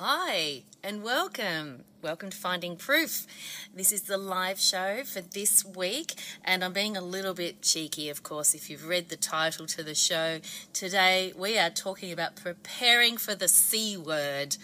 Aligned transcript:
Hi, 0.00 0.62
and 0.80 1.02
welcome. 1.02 1.82
Welcome 2.02 2.30
to 2.30 2.36
Finding 2.36 2.76
Proof. 2.76 3.26
This 3.74 3.90
is 3.90 4.02
the 4.02 4.16
live 4.16 4.60
show 4.60 5.02
for 5.02 5.20
this 5.22 5.64
week, 5.64 6.14
and 6.44 6.62
I'm 6.62 6.72
being 6.72 6.96
a 6.96 7.00
little 7.00 7.34
bit 7.34 7.62
cheeky, 7.62 8.08
of 8.08 8.22
course, 8.22 8.54
if 8.54 8.70
you've 8.70 8.86
read 8.86 9.08
the 9.08 9.16
title 9.16 9.66
to 9.66 9.82
the 9.82 9.96
show. 9.96 10.38
Today, 10.72 11.32
we 11.36 11.58
are 11.58 11.68
talking 11.68 12.12
about 12.12 12.36
preparing 12.36 13.16
for 13.16 13.34
the 13.34 13.48
C 13.48 13.96
word. 13.96 14.56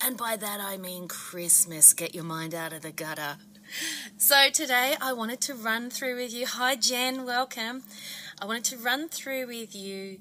And 0.00 0.16
by 0.16 0.34
that, 0.34 0.58
I 0.60 0.78
mean 0.78 1.06
Christmas. 1.06 1.94
Get 1.94 2.12
your 2.12 2.24
mind 2.24 2.52
out 2.52 2.72
of 2.72 2.82
the 2.82 2.90
gutter. 2.90 3.36
So, 4.18 4.48
today, 4.52 4.96
I 5.00 5.12
wanted 5.12 5.40
to 5.42 5.54
run 5.54 5.90
through 5.90 6.16
with 6.16 6.34
you. 6.34 6.44
Hi, 6.44 6.74
Jen, 6.74 7.24
welcome. 7.24 7.84
I 8.42 8.46
wanted 8.46 8.64
to 8.64 8.78
run 8.78 9.08
through 9.08 9.46
with 9.46 9.76
you 9.76 10.18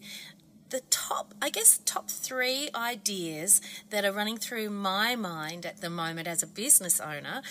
the 0.69 0.81
top, 0.89 1.33
I 1.41 1.49
guess, 1.49 1.79
top 1.85 2.09
three 2.09 2.69
ideas 2.73 3.61
that 3.91 4.03
are 4.03 4.11
running 4.11 4.37
through 4.37 4.69
my 4.69 5.15
mind 5.15 5.65
at 5.65 5.81
the 5.81 5.89
moment 5.89 6.27
as 6.27 6.41
a 6.41 6.47
business 6.47 6.99
owner 6.99 7.41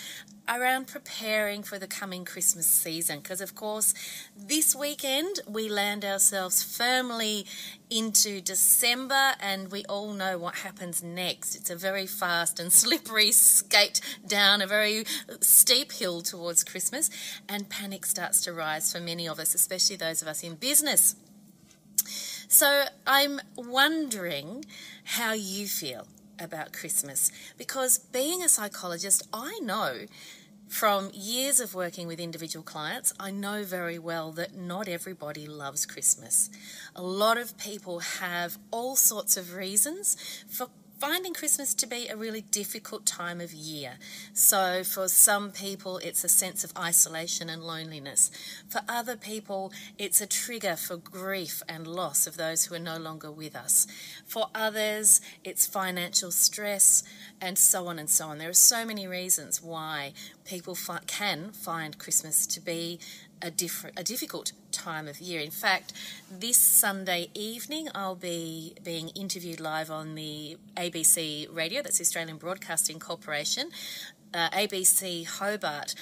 around 0.47 0.87
preparing 0.87 1.63
for 1.63 1.79
the 1.79 1.87
coming 1.87 2.25
Christmas 2.25 2.67
season. 2.67 3.19
Because, 3.19 3.41
of 3.41 3.55
course, 3.55 3.93
this 4.37 4.75
weekend 4.75 5.39
we 5.47 5.69
land 5.69 6.05
ourselves 6.05 6.61
firmly 6.61 7.45
into 7.89 8.41
December, 8.41 9.33
and 9.39 9.71
we 9.71 9.85
all 9.85 10.11
know 10.13 10.37
what 10.37 10.55
happens 10.55 11.01
next. 11.01 11.55
It's 11.55 11.69
a 11.69 11.75
very 11.75 12.05
fast 12.07 12.59
and 12.59 12.71
slippery 12.81 13.31
skate 13.31 14.01
down 14.27 14.61
a 14.61 14.67
very 14.67 15.05
steep 15.39 15.93
hill 15.93 16.21
towards 16.21 16.63
Christmas, 16.63 17.09
and 17.47 17.69
panic 17.69 18.05
starts 18.05 18.41
to 18.41 18.53
rise 18.53 18.91
for 18.91 18.99
many 18.99 19.27
of 19.27 19.39
us, 19.39 19.55
especially 19.55 19.95
those 19.95 20.21
of 20.21 20.27
us 20.27 20.43
in 20.43 20.55
business. 20.55 21.15
So 22.47 22.85
I'm 23.07 23.41
wondering 23.55 24.65
how 25.03 25.33
you 25.33 25.67
feel 25.67 26.07
about 26.39 26.73
Christmas 26.73 27.31
because 27.57 27.97
being 27.97 28.43
a 28.43 28.49
psychologist, 28.49 29.27
I 29.33 29.59
know 29.63 30.05
from 30.67 31.11
years 31.13 31.59
of 31.59 31.75
working 31.75 32.07
with 32.07 32.19
individual 32.19 32.63
clients, 32.63 33.13
I 33.19 33.31
know 33.31 33.63
very 33.63 33.99
well 33.99 34.31
that 34.33 34.55
not 34.55 34.87
everybody 34.87 35.47
loves 35.47 35.85
Christmas. 35.85 36.49
A 36.95 37.03
lot 37.03 37.37
of 37.37 37.57
people 37.57 37.99
have 37.99 38.57
all 38.71 38.95
sorts 38.95 39.37
of 39.37 39.55
reasons 39.55 40.17
for 40.47 40.67
finding 40.99 41.33
Christmas 41.33 41.73
to 41.75 41.87
be 41.87 42.07
a 42.07 42.15
really 42.15 42.41
difficult 42.41 43.05
time 43.05 43.41
of 43.41 43.53
year. 43.53 43.93
So, 44.33 44.83
for 44.83 45.07
some 45.07 45.51
people, 45.51 45.97
it's 45.99 46.23
a 46.23 46.29
sense 46.29 46.63
of 46.63 46.71
isolation 46.77 47.49
and 47.49 47.63
loneliness. 47.63 48.31
For 48.69 48.81
other 48.87 49.15
people, 49.15 49.71
it's 49.97 50.21
a 50.21 50.27
trigger 50.27 50.75
for 50.75 50.97
grief 50.97 51.61
and 51.67 51.85
loss 51.85 52.27
of 52.27 52.37
those 52.37 52.65
who 52.65 52.75
are 52.75 52.79
no 52.79 52.97
longer 52.97 53.31
with 53.31 53.55
us. 53.55 53.87
For 54.25 54.47
others, 54.55 55.21
it's 55.43 55.65
financial 55.67 56.31
stress, 56.31 57.03
and 57.41 57.57
so 57.57 57.87
on 57.87 57.99
and 57.99 58.09
so 58.09 58.27
on. 58.27 58.37
There 58.37 58.49
are 58.49 58.53
so 58.53 58.85
many 58.85 59.07
reasons 59.07 59.61
why 59.61 60.13
people 60.45 60.75
fi- 60.75 60.99
can 61.07 61.51
find 61.51 61.97
Christmas 61.97 62.47
to 62.47 62.61
be 62.61 62.99
a 63.41 63.51
different, 63.51 63.99
a 63.99 64.03
difficult 64.03 64.53
time 64.85 65.07
of 65.07 65.19
year. 65.19 65.41
In 65.41 65.49
fact, 65.49 65.93
this 66.29 66.57
Sunday 66.57 67.29
evening, 67.33 67.89
I'll 67.95 68.21
be 68.35 68.75
being 68.83 69.09
interviewed 69.09 69.59
live 69.59 69.89
on 69.89 70.13
the 70.13 70.57
ABC 70.77 71.47
radio, 71.51 71.81
that's 71.81 71.97
the 71.97 72.03
Australian 72.03 72.37
Broadcasting 72.37 72.99
Corporation. 72.99 73.71
Uh, 74.31 74.49
ABC 74.51 75.25
Hobart 75.25 75.95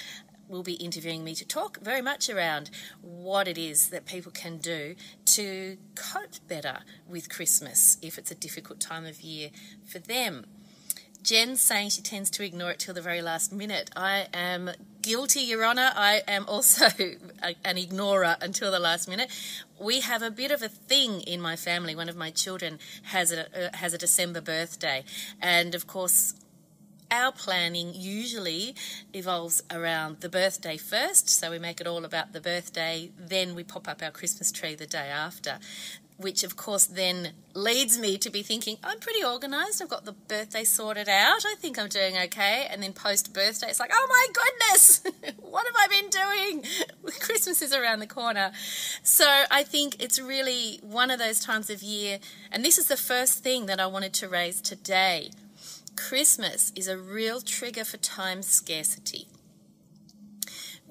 will 0.49 0.63
be 0.63 0.73
interviewing 0.73 1.23
me 1.23 1.33
to 1.33 1.45
talk 1.47 1.79
very 1.79 2.01
much 2.01 2.29
around 2.29 2.69
what 3.01 3.47
it 3.47 3.57
is 3.57 3.87
that 3.87 4.05
people 4.05 4.33
can 4.33 4.57
do 4.57 4.95
to 5.23 5.77
cope 5.95 6.35
better 6.49 6.79
with 7.07 7.29
Christmas 7.29 7.97
if 8.01 8.17
it's 8.17 8.31
a 8.31 8.35
difficult 8.35 8.81
time 8.81 9.05
of 9.05 9.21
year 9.21 9.49
for 9.85 9.99
them. 9.99 10.45
Jen's 11.23 11.61
saying 11.61 11.89
she 11.89 12.01
tends 12.01 12.29
to 12.31 12.43
ignore 12.43 12.71
it 12.71 12.79
till 12.79 12.93
the 12.93 13.01
very 13.01 13.21
last 13.21 13.53
minute. 13.53 13.89
I 13.95 14.27
am 14.33 14.71
guilty, 15.01 15.39
Your 15.39 15.65
Honour. 15.65 15.91
I 15.95 16.21
am 16.27 16.45
also 16.49 16.87
an 17.63 17.77
ignorer 17.77 18.35
until 18.41 18.71
the 18.71 18.79
last 18.79 19.07
minute. 19.07 19.31
We 19.79 20.01
have 20.01 20.21
a 20.21 20.29
bit 20.29 20.51
of 20.51 20.61
a 20.61 20.67
thing 20.67 21.21
in 21.21 21.39
my 21.39 21.55
family. 21.55 21.95
One 21.95 22.09
of 22.09 22.17
my 22.17 22.29
children 22.29 22.77
has 23.03 23.31
a 23.31 23.67
uh, 23.67 23.77
has 23.77 23.93
a 23.93 23.97
December 23.97 24.41
birthday, 24.41 25.05
and 25.41 25.73
of 25.73 25.87
course, 25.87 26.33
our 27.09 27.31
planning 27.31 27.93
usually 27.93 28.75
evolves 29.13 29.63
around 29.71 30.19
the 30.19 30.29
birthday 30.29 30.75
first, 30.75 31.29
so 31.29 31.51
we 31.51 31.59
make 31.59 31.79
it 31.79 31.87
all 31.87 32.03
about 32.03 32.33
the 32.33 32.41
birthday, 32.41 33.11
then 33.17 33.55
we 33.55 33.63
pop 33.63 33.87
up 33.87 34.01
our 34.01 34.11
Christmas 34.11 34.51
tree 34.51 34.73
the 34.75 34.87
day 34.87 35.09
after 35.09 35.59
which 36.17 36.43
of 36.43 36.55
course 36.55 36.85
then 36.85 37.33
leads 37.53 37.99
me 37.99 38.17
to 38.17 38.29
be 38.29 38.41
thinking, 38.41 38.77
I'm 38.83 38.99
pretty 38.99 39.23
organised. 39.23 39.81
I've 39.81 39.89
got 39.89 40.05
the 40.05 40.13
birthday 40.13 40.63
sorted 40.63 41.09
out. 41.09 41.45
I 41.45 41.55
think 41.57 41.77
I'm 41.77 41.89
doing 41.89 42.17
okay. 42.17 42.67
And 42.69 42.81
then 42.81 42.93
post 42.93 43.33
birthday, 43.33 43.67
it's 43.67 43.79
like, 43.79 43.91
oh 43.93 44.07
my 44.09 44.27
goodness, 44.33 45.03
what 45.41 45.65
have 45.65 45.75
I 45.77 45.87
been 45.87 46.09
doing? 46.09 46.63
Christmas 47.19 47.61
is 47.61 47.73
around 47.73 47.99
the 47.99 48.07
corner. 48.07 48.51
So 49.03 49.43
I 49.51 49.63
think 49.63 50.01
it's 50.01 50.19
really 50.19 50.79
one 50.81 51.11
of 51.11 51.19
those 51.19 51.39
times 51.39 51.69
of 51.69 51.83
year. 51.83 52.19
And 52.51 52.63
this 52.63 52.77
is 52.77 52.87
the 52.87 52.97
first 52.97 53.43
thing 53.43 53.65
that 53.67 53.79
I 53.79 53.87
wanted 53.87 54.13
to 54.15 54.29
raise 54.29 54.61
today. 54.61 55.31
Christmas 55.95 56.71
is 56.75 56.87
a 56.87 56.97
real 56.97 57.39
trigger 57.41 57.85
for 57.85 57.97
time 57.97 58.41
scarcity 58.41 59.27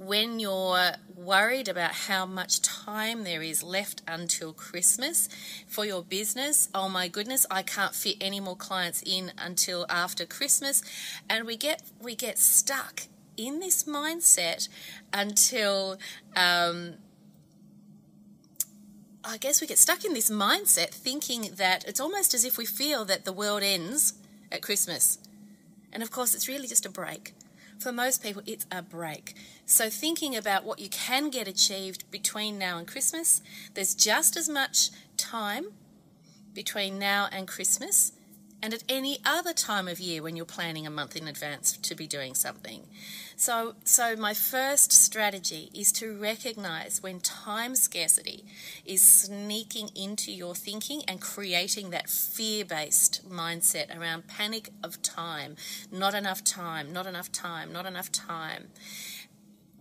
when 0.07 0.41
you're 0.41 0.93
worried 1.15 1.69
about 1.69 1.93
how 1.93 2.27
much 2.27 2.61
time 2.61 3.25
there 3.25 3.43
is 3.43 3.63
left 3.63 4.03
until 4.09 4.53
Christmas 4.53 5.29
for 5.67 5.85
your 5.85 6.03
business, 6.03 6.69
oh 6.75 6.89
my 6.89 7.09
goodness, 7.09 7.47
I 7.51 7.63
can't 7.63 7.95
fit 7.95 8.17
any 8.21 8.41
more 8.41 8.57
clients 8.57 9.03
in 9.07 9.33
until 9.39 9.87
after 9.89 10.27
Christmas, 10.27 10.83
and 11.31 11.47
we 11.47 11.57
get 11.57 11.83
we 12.01 12.15
get 12.15 12.39
stuck 12.39 13.03
in 13.37 13.61
this 13.61 13.85
mindset 13.85 14.69
until. 15.13 15.99
Um, 16.37 16.95
I 19.25 19.39
guess 19.39 19.61
we 19.61 19.69
get 19.69 19.79
stuck 19.79 20.05
in 20.05 20.15
this 20.15 20.29
mindset 20.29 20.89
thinking 20.89 21.51
that 21.55 21.84
it's 21.87 22.01
almost 22.01 22.34
as 22.34 22.45
if 22.45 22.59
we 22.59 22.67
feel 22.67 23.05
that 23.05 23.25
the 23.25 23.33
world 23.33 23.63
ends 23.63 24.15
at 24.51 24.63
Christmas. 24.63 25.19
And 25.93 26.03
of 26.03 26.11
course, 26.11 26.34
it's 26.34 26.49
really 26.49 26.67
just 26.67 26.84
a 26.87 26.91
break 26.91 27.33
for 27.82 27.93
most 27.93 28.22
people, 28.22 28.43
it's 28.47 28.66
a 28.70 28.82
break. 28.82 29.34
So, 29.66 29.91
thinking 29.91 30.37
about 30.37 30.65
what 30.65 30.78
you 30.78 30.88
can 30.88 31.31
get 31.31 31.48
achieved 31.48 32.10
between 32.10 32.59
now 32.59 32.78
and 32.78 32.87
Christmas, 32.87 33.43
there's 33.75 33.94
just 33.94 34.37
as 34.37 34.48
much 34.48 34.91
time 35.16 35.66
between 36.54 36.98
now 36.98 37.28
and 37.32 37.48
Christmas 37.48 38.12
and 38.62 38.73
at 38.73 38.84
any 38.89 39.19
other 39.25 39.53
time 39.53 39.89
of 39.89 39.99
year 39.99 40.23
when 40.23 40.37
you're 40.37 40.47
planning 40.47 40.87
a 40.87 40.91
month 40.91 41.17
in 41.17 41.27
advance 41.27 41.77
to 41.77 41.95
be 41.95 42.06
doing 42.06 42.34
something. 42.34 42.87
So, 43.37 43.75
so 43.84 44.15
my 44.15 44.34
first 44.34 44.93
strategy 44.93 45.69
is 45.75 45.91
to 45.93 46.17
recognize 46.17 47.03
when 47.03 47.19
time 47.21 47.75
scarcity 47.75 48.45
is 48.87 49.03
sneaking 49.03 49.91
into 49.97 50.31
your 50.31 50.55
thinking 50.55 51.03
and 51.09 51.21
creating 51.21 51.91
that 51.91 52.09
fear 52.09 52.65
based 52.65 53.28
mindset 53.28 53.99
around 53.99 54.28
panic 54.28 54.71
of 54.84 55.03
time, 55.03 55.56
not 55.91 56.15
enough 56.15 56.45
time, 56.45 56.93
not 56.93 57.06
enough 57.06 57.33
time, 57.33 57.72
not 57.72 57.84
enough 57.84 58.12
time 58.12 58.69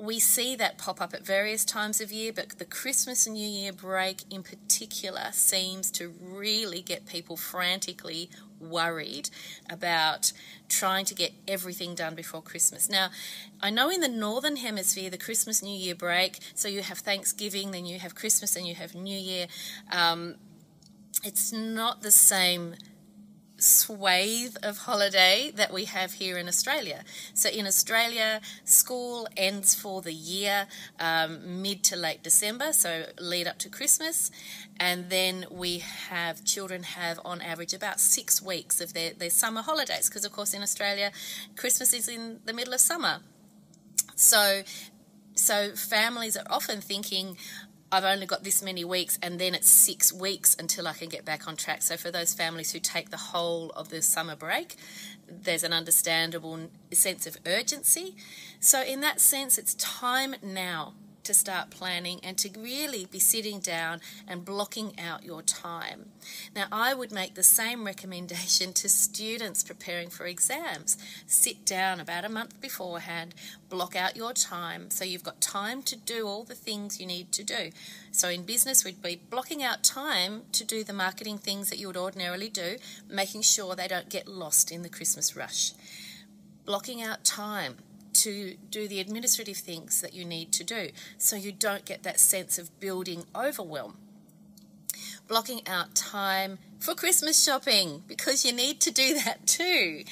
we 0.01 0.19
see 0.19 0.55
that 0.55 0.79
pop 0.79 0.99
up 0.99 1.13
at 1.13 1.23
various 1.23 1.63
times 1.63 2.01
of 2.01 2.11
year, 2.11 2.33
but 2.33 2.57
the 2.57 2.65
Christmas 2.65 3.27
and 3.27 3.35
New 3.35 3.47
Year 3.47 3.71
break 3.71 4.23
in 4.31 4.41
particular 4.41 5.29
seems 5.31 5.91
to 5.91 6.11
really 6.19 6.81
get 6.81 7.05
people 7.05 7.37
frantically 7.37 8.31
worried 8.61 9.29
about 9.69 10.31
trying 10.69 11.05
to 11.05 11.15
get 11.15 11.31
everything 11.47 11.95
done 11.95 12.15
before 12.15 12.41
Christmas. 12.41 12.89
Now, 12.89 13.09
I 13.61 13.69
know 13.69 13.89
in 13.89 14.01
the 14.01 14.07
Northern 14.07 14.57
Hemisphere, 14.57 15.09
the 15.09 15.17
Christmas 15.17 15.61
New 15.61 15.75
Year 15.75 15.95
break, 15.95 16.39
so 16.55 16.67
you 16.67 16.81
have 16.81 16.99
Thanksgiving, 16.99 17.71
then 17.71 17.85
you 17.85 17.99
have 17.99 18.15
Christmas, 18.15 18.55
and 18.55 18.65
you 18.67 18.75
have 18.75 18.95
New 18.95 19.17
Year. 19.17 19.47
Um, 19.91 20.35
it's 21.23 21.51
not 21.51 22.01
the 22.01 22.11
same 22.11 22.75
swathe 23.61 24.55
of 24.63 24.79
holiday 24.79 25.51
that 25.55 25.71
we 25.71 25.85
have 25.85 26.13
here 26.13 26.37
in 26.37 26.47
Australia. 26.47 27.03
So 27.33 27.47
in 27.49 27.67
Australia, 27.67 28.41
school 28.65 29.27
ends 29.37 29.75
for 29.75 30.01
the 30.01 30.13
year 30.13 30.67
um, 30.99 31.61
mid 31.61 31.83
to 31.85 31.95
late 31.95 32.23
December, 32.23 32.73
so 32.73 33.05
lead 33.19 33.47
up 33.47 33.59
to 33.59 33.69
Christmas, 33.69 34.31
and 34.79 35.09
then 35.09 35.45
we 35.51 35.79
have 36.09 36.43
children 36.43 36.83
have 36.83 37.19
on 37.23 37.39
average 37.41 37.73
about 37.73 37.99
six 37.99 38.41
weeks 38.41 38.81
of 38.81 38.93
their, 38.93 39.13
their 39.13 39.29
summer 39.29 39.61
holidays 39.61 40.09
because 40.09 40.25
of 40.25 40.31
course 40.31 40.53
in 40.53 40.63
Australia, 40.63 41.11
Christmas 41.55 41.93
is 41.93 42.07
in 42.07 42.39
the 42.45 42.53
middle 42.53 42.73
of 42.73 42.79
summer. 42.79 43.19
So 44.15 44.63
so 45.35 45.71
families 45.75 46.35
are 46.35 46.45
often 46.49 46.81
thinking, 46.81 47.37
I've 47.93 48.05
only 48.05 48.25
got 48.25 48.43
this 48.43 48.63
many 48.63 48.85
weeks, 48.85 49.19
and 49.21 49.37
then 49.37 49.53
it's 49.53 49.69
six 49.69 50.13
weeks 50.13 50.55
until 50.57 50.87
I 50.87 50.93
can 50.93 51.09
get 51.09 51.25
back 51.25 51.47
on 51.47 51.57
track. 51.57 51.81
So, 51.81 51.97
for 51.97 52.09
those 52.09 52.33
families 52.33 52.71
who 52.71 52.79
take 52.79 53.09
the 53.09 53.17
whole 53.17 53.71
of 53.71 53.89
the 53.89 54.01
summer 54.01 54.35
break, 54.35 54.75
there's 55.27 55.63
an 55.63 55.73
understandable 55.73 56.69
sense 56.93 57.27
of 57.27 57.37
urgency. 57.45 58.15
So, 58.61 58.81
in 58.81 59.01
that 59.01 59.19
sense, 59.19 59.57
it's 59.57 59.73
time 59.75 60.35
now 60.41 60.93
to 61.23 61.33
start 61.33 61.69
planning 61.69 62.19
and 62.23 62.37
to 62.37 62.49
really 62.59 63.05
be 63.05 63.19
sitting 63.19 63.59
down 63.59 64.01
and 64.27 64.45
blocking 64.45 64.99
out 64.99 65.23
your 65.23 65.41
time. 65.41 66.07
Now, 66.55 66.65
I 66.71 66.93
would 66.93 67.11
make 67.11 67.35
the 67.35 67.43
same 67.43 67.85
recommendation 67.85 68.73
to 68.73 68.89
students 68.89 69.63
preparing 69.63 70.09
for 70.09 70.25
exams. 70.25 70.97
Sit 71.27 71.65
down 71.65 71.99
about 71.99 72.25
a 72.25 72.29
month 72.29 72.59
beforehand, 72.61 73.33
block 73.69 73.95
out 73.95 74.15
your 74.15 74.33
time 74.33 74.89
so 74.89 75.05
you've 75.05 75.23
got 75.23 75.41
time 75.41 75.81
to 75.83 75.95
do 75.95 76.27
all 76.27 76.43
the 76.43 76.55
things 76.55 76.99
you 76.99 77.05
need 77.05 77.31
to 77.33 77.43
do. 77.43 77.71
So, 78.11 78.29
in 78.29 78.43
business, 78.43 78.83
we'd 78.83 79.01
be 79.01 79.19
blocking 79.29 79.63
out 79.63 79.83
time 79.83 80.43
to 80.51 80.63
do 80.63 80.83
the 80.83 80.93
marketing 80.93 81.37
things 81.37 81.69
that 81.69 81.79
you 81.79 81.87
would 81.87 81.97
ordinarily 81.97 82.49
do, 82.49 82.77
making 83.09 83.41
sure 83.43 83.75
they 83.75 83.87
don't 83.87 84.09
get 84.09 84.27
lost 84.27 84.71
in 84.71 84.81
the 84.81 84.89
Christmas 84.89 85.35
rush. 85.35 85.71
Blocking 86.65 87.01
out 87.01 87.23
time 87.23 87.77
to 88.13 88.55
do 88.69 88.87
the 88.87 88.99
administrative 88.99 89.57
things 89.57 90.01
that 90.01 90.13
you 90.13 90.25
need 90.25 90.51
to 90.53 90.63
do 90.63 90.89
so 91.17 91.35
you 91.35 91.51
don't 91.51 91.85
get 91.85 92.03
that 92.03 92.19
sense 92.19 92.57
of 92.57 92.79
building 92.79 93.25
overwhelm. 93.35 93.97
Blocking 95.27 95.61
out 95.67 95.95
time 95.95 96.59
for 96.79 96.93
Christmas 96.93 97.43
shopping 97.43 98.03
because 98.07 98.45
you 98.45 98.51
need 98.51 98.79
to 98.81 98.91
do 98.91 99.19
that 99.21 99.45
too. 99.47 100.03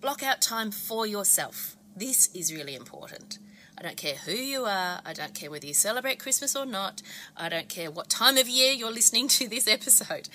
Block 0.00 0.22
out 0.22 0.40
time 0.40 0.70
for 0.70 1.06
yourself. 1.06 1.76
This 1.96 2.28
is 2.34 2.52
really 2.52 2.74
important. 2.74 3.38
I 3.78 3.82
don't 3.82 3.96
care 3.96 4.16
who 4.16 4.32
you 4.32 4.64
are. 4.64 5.00
I 5.04 5.12
don't 5.12 5.34
care 5.34 5.50
whether 5.50 5.66
you 5.66 5.74
celebrate 5.74 6.18
Christmas 6.18 6.56
or 6.56 6.64
not. 6.64 7.02
I 7.36 7.48
don't 7.48 7.68
care 7.68 7.90
what 7.90 8.08
time 8.08 8.38
of 8.38 8.48
year 8.48 8.72
you're 8.72 8.90
listening 8.90 9.28
to 9.28 9.48
this 9.48 9.68
episode. 9.68 10.28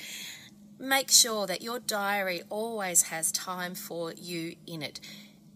Make 0.80 1.12
sure 1.12 1.48
that 1.48 1.62
your 1.62 1.80
diary 1.80 2.42
always 2.50 3.04
has 3.04 3.32
time 3.32 3.76
for 3.76 4.14
you 4.14 4.56
in 4.68 4.82
it 4.82 5.00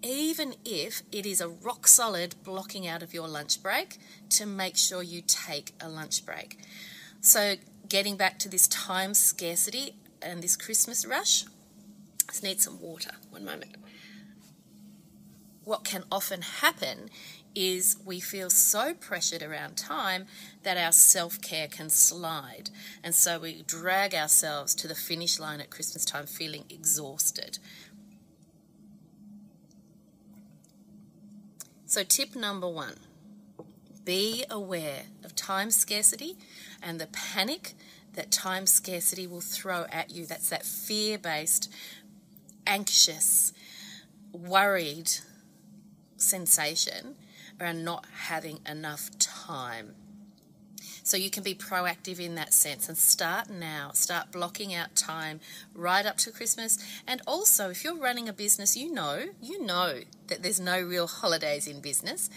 even 0.06 0.54
if 0.64 1.02
it 1.12 1.26
is 1.26 1.42
a 1.42 1.50
rock 1.50 1.88
solid 1.88 2.36
blocking 2.44 2.88
out 2.88 3.02
of 3.02 3.12
your 3.12 3.28
lunch 3.28 3.64
break 3.64 3.98
to 4.30 4.46
make 4.46 4.78
sure 4.78 5.02
you 5.02 5.24
take 5.26 5.74
a 5.82 5.90
lunch 5.90 6.24
break. 6.26 6.60
So, 7.22 7.56
getting 7.90 8.16
back 8.16 8.38
to 8.40 8.50
this 8.50 8.68
time 8.68 9.16
scarcity 9.16 9.96
and 10.22 10.44
this 10.44 10.56
Christmas 10.56 11.06
rush, 11.06 11.46
let's 12.28 12.44
need 12.44 12.62
some 12.62 12.80
water. 12.80 13.12
One 13.32 13.46
moment. 13.46 13.78
What 15.64 15.84
can 15.84 16.04
often 16.12 16.44
happen 16.44 17.10
is 17.56 17.98
we 18.06 18.20
feel 18.20 18.52
so 18.52 18.94
pressured 18.94 19.42
around 19.42 19.78
time 19.78 20.28
that 20.62 20.78
our 20.78 20.92
self 20.92 21.42
care 21.42 21.68
can 21.68 21.90
slide. 21.90 22.70
And 23.04 23.16
so 23.16 23.40
we 23.40 23.64
drag 23.64 24.14
ourselves 24.14 24.76
to 24.76 24.88
the 24.88 24.94
finish 24.94 25.40
line 25.40 25.62
at 25.62 25.72
Christmas 25.72 26.06
time 26.06 26.28
feeling 26.28 26.66
exhausted. 26.70 27.58
So, 31.96 32.04
tip 32.04 32.36
number 32.36 32.68
one 32.68 32.98
be 34.04 34.44
aware 34.50 35.04
of 35.24 35.34
time 35.34 35.72
scarcity 35.72 36.36
and 36.84 37.00
the 37.00 37.08
panic 37.08 37.74
that 38.16 38.32
time 38.32 38.66
scarcity 38.66 39.26
will 39.28 39.40
throw 39.40 39.86
at 39.90 40.12
you. 40.12 40.26
That's 40.26 40.50
that 40.50 40.66
fear 40.66 41.18
based, 41.18 41.72
anxious, 42.68 43.54
worried 44.34 45.10
sensation 46.18 47.16
around 47.62 47.86
not 47.86 48.06
having 48.28 48.60
enough 48.70 49.10
time. 49.18 49.96
So 51.06 51.18
you 51.18 51.30
can 51.30 51.44
be 51.44 51.54
proactive 51.54 52.20
in 52.20 52.34
that 52.34 52.52
sense 52.52 52.90
and 52.90 52.98
start 52.98 53.48
now. 53.48 53.92
Start 53.94 54.32
blocking 54.32 54.74
out 54.74 54.96
time 54.96 55.40
right 55.76 56.04
up 56.04 56.18
to 56.18 56.32
Christmas. 56.32 56.80
And 57.08 57.22
also, 57.28 57.70
if 57.70 57.84
you're 57.84 57.96
running 57.96 58.28
a 58.28 58.34
business, 58.34 58.76
you 58.76 58.92
know, 58.92 59.26
you 59.40 59.64
know 59.64 60.00
that 60.30 60.42
there's 60.42 60.60
no 60.60 60.82
real 60.82 61.06
holidays 61.06 61.68
in 61.68 61.80
business, 61.80 62.32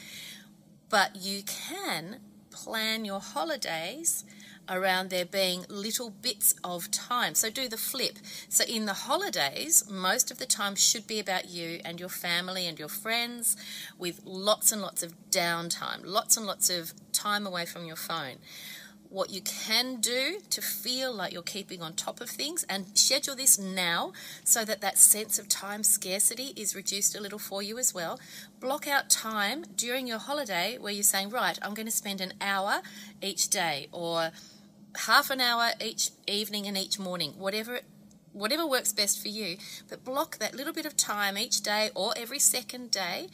but 0.90 1.16
you 1.16 1.44
can 1.44 2.18
plan 2.50 3.06
your 3.06 3.20
holidays 3.20 4.24
around 4.68 5.10
there 5.10 5.24
being 5.24 5.64
little 5.68 6.10
bits 6.10 6.54
of 6.62 6.90
time. 6.90 7.34
So 7.34 7.50
do 7.50 7.68
the 7.68 7.76
flip. 7.76 8.18
So 8.48 8.64
in 8.64 8.86
the 8.86 8.92
holidays, 8.92 9.88
most 9.90 10.30
of 10.30 10.38
the 10.38 10.46
time 10.46 10.74
should 10.74 11.06
be 11.06 11.18
about 11.18 11.48
you 11.48 11.80
and 11.84 11.98
your 12.00 12.08
family 12.08 12.66
and 12.66 12.78
your 12.78 12.88
friends 12.88 13.56
with 13.98 14.20
lots 14.24 14.72
and 14.72 14.82
lots 14.82 15.02
of 15.02 15.14
downtime, 15.30 16.00
lots 16.04 16.36
and 16.36 16.46
lots 16.46 16.70
of 16.70 16.92
time 17.12 17.46
away 17.46 17.66
from 17.66 17.84
your 17.84 17.96
phone 17.96 18.36
what 19.10 19.30
you 19.30 19.40
can 19.40 19.96
do 19.96 20.38
to 20.50 20.60
feel 20.60 21.12
like 21.12 21.32
you're 21.32 21.42
keeping 21.42 21.80
on 21.80 21.94
top 21.94 22.20
of 22.20 22.28
things 22.28 22.64
and 22.68 22.86
schedule 22.96 23.34
this 23.34 23.58
now 23.58 24.12
so 24.44 24.64
that 24.64 24.80
that 24.80 24.98
sense 24.98 25.38
of 25.38 25.48
time 25.48 25.82
scarcity 25.82 26.52
is 26.56 26.74
reduced 26.74 27.16
a 27.16 27.20
little 27.20 27.38
for 27.38 27.62
you 27.62 27.78
as 27.78 27.94
well. 27.94 28.20
Block 28.60 28.86
out 28.86 29.08
time 29.08 29.64
during 29.76 30.06
your 30.06 30.18
holiday 30.18 30.76
where 30.78 30.92
you're 30.92 31.02
saying, 31.02 31.30
right, 31.30 31.58
I'm 31.62 31.74
going 31.74 31.86
to 31.86 31.92
spend 31.92 32.20
an 32.20 32.34
hour 32.40 32.82
each 33.22 33.48
day 33.48 33.88
or 33.92 34.30
half 34.96 35.30
an 35.30 35.40
hour 35.40 35.70
each 35.80 36.10
evening 36.26 36.66
and 36.66 36.76
each 36.76 36.98
morning, 36.98 37.32
whatever 37.36 37.80
whatever 38.32 38.66
works 38.66 38.92
best 38.92 39.20
for 39.20 39.28
you, 39.28 39.56
but 39.88 40.04
block 40.04 40.38
that 40.38 40.54
little 40.54 40.72
bit 40.72 40.86
of 40.86 40.96
time 40.96 41.36
each 41.36 41.60
day 41.60 41.90
or 41.94 42.12
every 42.16 42.38
second 42.38 42.90
day 42.90 43.28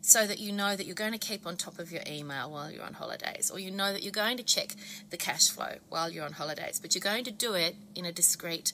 so 0.00 0.26
that 0.26 0.38
you 0.38 0.52
know 0.52 0.76
that 0.76 0.86
you're 0.86 0.94
going 0.94 1.12
to 1.12 1.18
keep 1.18 1.46
on 1.46 1.56
top 1.56 1.78
of 1.78 1.90
your 1.90 2.02
email 2.06 2.50
while 2.50 2.70
you're 2.70 2.84
on 2.84 2.94
holidays, 2.94 3.50
or 3.50 3.58
you 3.58 3.70
know 3.70 3.92
that 3.92 4.02
you're 4.02 4.12
going 4.12 4.36
to 4.36 4.42
check 4.42 4.76
the 5.10 5.16
cash 5.16 5.50
flow 5.50 5.74
while 5.88 6.08
you're 6.08 6.24
on 6.24 6.32
holidays, 6.32 6.78
but 6.80 6.94
you're 6.94 7.00
going 7.00 7.24
to 7.24 7.32
do 7.32 7.54
it 7.54 7.74
in 7.94 8.04
a 8.04 8.12
discreet 8.12 8.72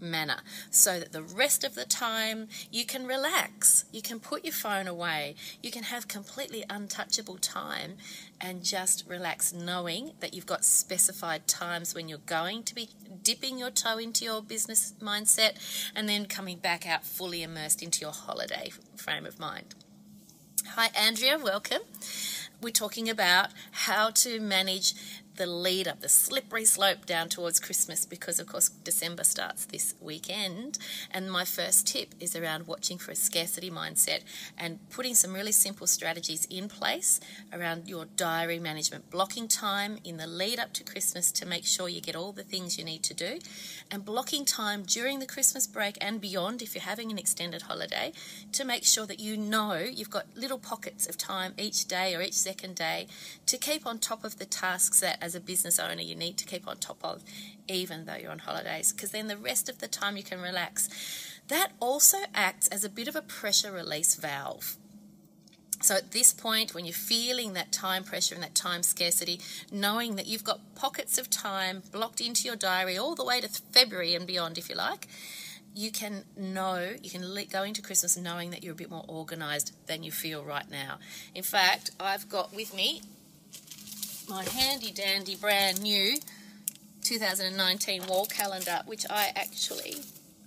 manner 0.00 0.38
so 0.70 0.98
that 0.98 1.12
the 1.12 1.22
rest 1.22 1.64
of 1.64 1.74
the 1.74 1.84
time 1.84 2.48
you 2.70 2.84
can 2.84 3.06
relax. 3.06 3.84
You 3.92 4.02
can 4.02 4.20
put 4.20 4.44
your 4.44 4.52
phone 4.52 4.86
away. 4.86 5.36
You 5.62 5.70
can 5.70 5.84
have 5.84 6.08
completely 6.08 6.64
untouchable 6.68 7.38
time 7.38 7.96
and 8.40 8.62
just 8.62 9.08
relax, 9.08 9.52
knowing 9.52 10.12
that 10.20 10.34
you've 10.34 10.46
got 10.46 10.64
specified 10.64 11.46
times 11.46 11.94
when 11.94 12.08
you're 12.08 12.18
going 12.18 12.62
to 12.64 12.74
be 12.74 12.90
dipping 13.22 13.58
your 13.58 13.70
toe 13.70 13.98
into 13.98 14.24
your 14.24 14.42
business 14.42 14.92
mindset 15.00 15.56
and 15.94 16.08
then 16.08 16.26
coming 16.26 16.58
back 16.58 16.86
out 16.86 17.04
fully 17.04 17.42
immersed 17.42 17.82
into 17.82 18.00
your 18.00 18.12
holiday 18.12 18.70
frame 18.96 19.24
of 19.24 19.38
mind. 19.38 19.74
Hi, 20.68 20.88
Andrea, 20.96 21.38
welcome. 21.38 21.82
We're 22.60 22.70
talking 22.70 23.08
about 23.08 23.50
how 23.70 24.10
to 24.10 24.40
manage 24.40 24.94
the 25.36 25.46
lead 25.46 25.88
up, 25.88 26.00
the 26.00 26.08
slippery 26.08 26.64
slope 26.64 27.06
down 27.06 27.28
towards 27.28 27.58
Christmas 27.60 28.04
because, 28.04 28.38
of 28.38 28.46
course, 28.46 28.68
December 28.68 29.24
starts 29.24 29.64
this 29.66 29.94
weekend. 30.00 30.78
And 31.10 31.30
my 31.30 31.44
first 31.44 31.86
tip 31.86 32.14
is 32.20 32.36
around 32.36 32.66
watching 32.66 32.98
for 32.98 33.10
a 33.10 33.16
scarcity 33.16 33.70
mindset 33.70 34.20
and 34.56 34.78
putting 34.90 35.14
some 35.14 35.34
really 35.34 35.52
simple 35.52 35.86
strategies 35.86 36.46
in 36.50 36.68
place 36.68 37.20
around 37.52 37.88
your 37.88 38.06
diary 38.16 38.58
management, 38.58 39.10
blocking 39.10 39.48
time 39.48 39.98
in 40.04 40.16
the 40.16 40.26
lead 40.26 40.58
up 40.58 40.72
to 40.74 40.84
Christmas 40.84 41.32
to 41.32 41.46
make 41.46 41.64
sure 41.64 41.88
you 41.88 42.00
get 42.00 42.16
all 42.16 42.32
the 42.32 42.42
things 42.42 42.78
you 42.78 42.84
need 42.84 43.02
to 43.02 43.14
do, 43.14 43.38
and 43.90 44.04
blocking 44.04 44.44
time 44.44 44.82
during 44.82 45.18
the 45.18 45.26
Christmas 45.26 45.66
break 45.66 45.98
and 46.00 46.20
beyond 46.20 46.62
if 46.62 46.74
you're 46.74 46.82
having 46.82 47.10
an 47.10 47.18
extended 47.18 47.62
holiday 47.62 48.12
to 48.52 48.64
make 48.64 48.84
sure 48.84 49.06
that 49.06 49.20
you 49.20 49.36
know 49.36 49.74
you've 49.74 50.10
got 50.10 50.26
little 50.36 50.58
pockets 50.58 51.06
of 51.06 51.18
time 51.18 51.54
each 51.58 51.86
day 51.86 52.14
or 52.14 52.22
each 52.22 52.34
second 52.34 52.74
day 52.74 53.06
to 53.46 53.58
keep 53.58 53.86
on 53.86 53.98
top 53.98 54.24
of 54.24 54.38
the 54.38 54.44
tasks 54.44 55.00
that 55.00 55.18
as 55.24 55.34
a 55.34 55.40
business 55.40 55.80
owner 55.80 56.02
you 56.02 56.14
need 56.14 56.36
to 56.36 56.44
keep 56.44 56.68
on 56.68 56.76
top 56.76 56.98
of, 57.02 57.22
even 57.66 58.04
though 58.04 58.16
you're 58.16 58.30
on 58.30 58.40
holidays, 58.40 58.92
because 58.92 59.10
then 59.10 59.26
the 59.26 59.36
rest 59.36 59.68
of 59.70 59.78
the 59.78 59.88
time 59.88 60.16
you 60.18 60.22
can 60.22 60.40
relax. 60.40 60.88
That 61.48 61.72
also 61.80 62.18
acts 62.34 62.68
as 62.68 62.84
a 62.84 62.88
bit 62.88 63.08
of 63.08 63.16
a 63.16 63.22
pressure 63.22 63.72
release 63.72 64.14
valve. 64.14 64.76
So 65.80 65.96
at 65.96 66.12
this 66.12 66.32
point, 66.32 66.74
when 66.74 66.84
you're 66.84 66.94
feeling 66.94 67.54
that 67.54 67.72
time 67.72 68.04
pressure 68.04 68.34
and 68.34 68.42
that 68.44 68.54
time 68.54 68.82
scarcity, 68.82 69.40
knowing 69.70 70.16
that 70.16 70.26
you've 70.26 70.44
got 70.44 70.74
pockets 70.74 71.18
of 71.18 71.28
time 71.28 71.82
blocked 71.90 72.20
into 72.20 72.46
your 72.46 72.56
diary 72.56 72.96
all 72.96 73.14
the 73.14 73.24
way 73.24 73.40
to 73.40 73.48
February 73.48 74.14
and 74.14 74.26
beyond, 74.26 74.56
if 74.56 74.68
you 74.68 74.76
like, 74.76 75.08
you 75.74 75.90
can 75.90 76.24
know, 76.36 76.94
you 77.02 77.10
can 77.10 77.24
go 77.50 77.62
into 77.64 77.82
Christmas 77.82 78.16
knowing 78.16 78.50
that 78.50 78.62
you're 78.62 78.72
a 78.72 78.76
bit 78.76 78.90
more 78.90 79.04
organized 79.08 79.72
than 79.86 80.02
you 80.02 80.12
feel 80.12 80.44
right 80.44 80.70
now. 80.70 80.98
In 81.34 81.42
fact, 81.42 81.90
I've 81.98 82.28
got 82.28 82.54
with 82.54 82.74
me 82.74 83.02
my 84.28 84.44
handy 84.44 84.90
dandy 84.90 85.36
brand 85.36 85.82
new 85.82 86.16
2019 87.02 88.06
wall 88.06 88.26
calendar, 88.26 88.80
which 88.86 89.04
I 89.10 89.32
actually 89.36 89.96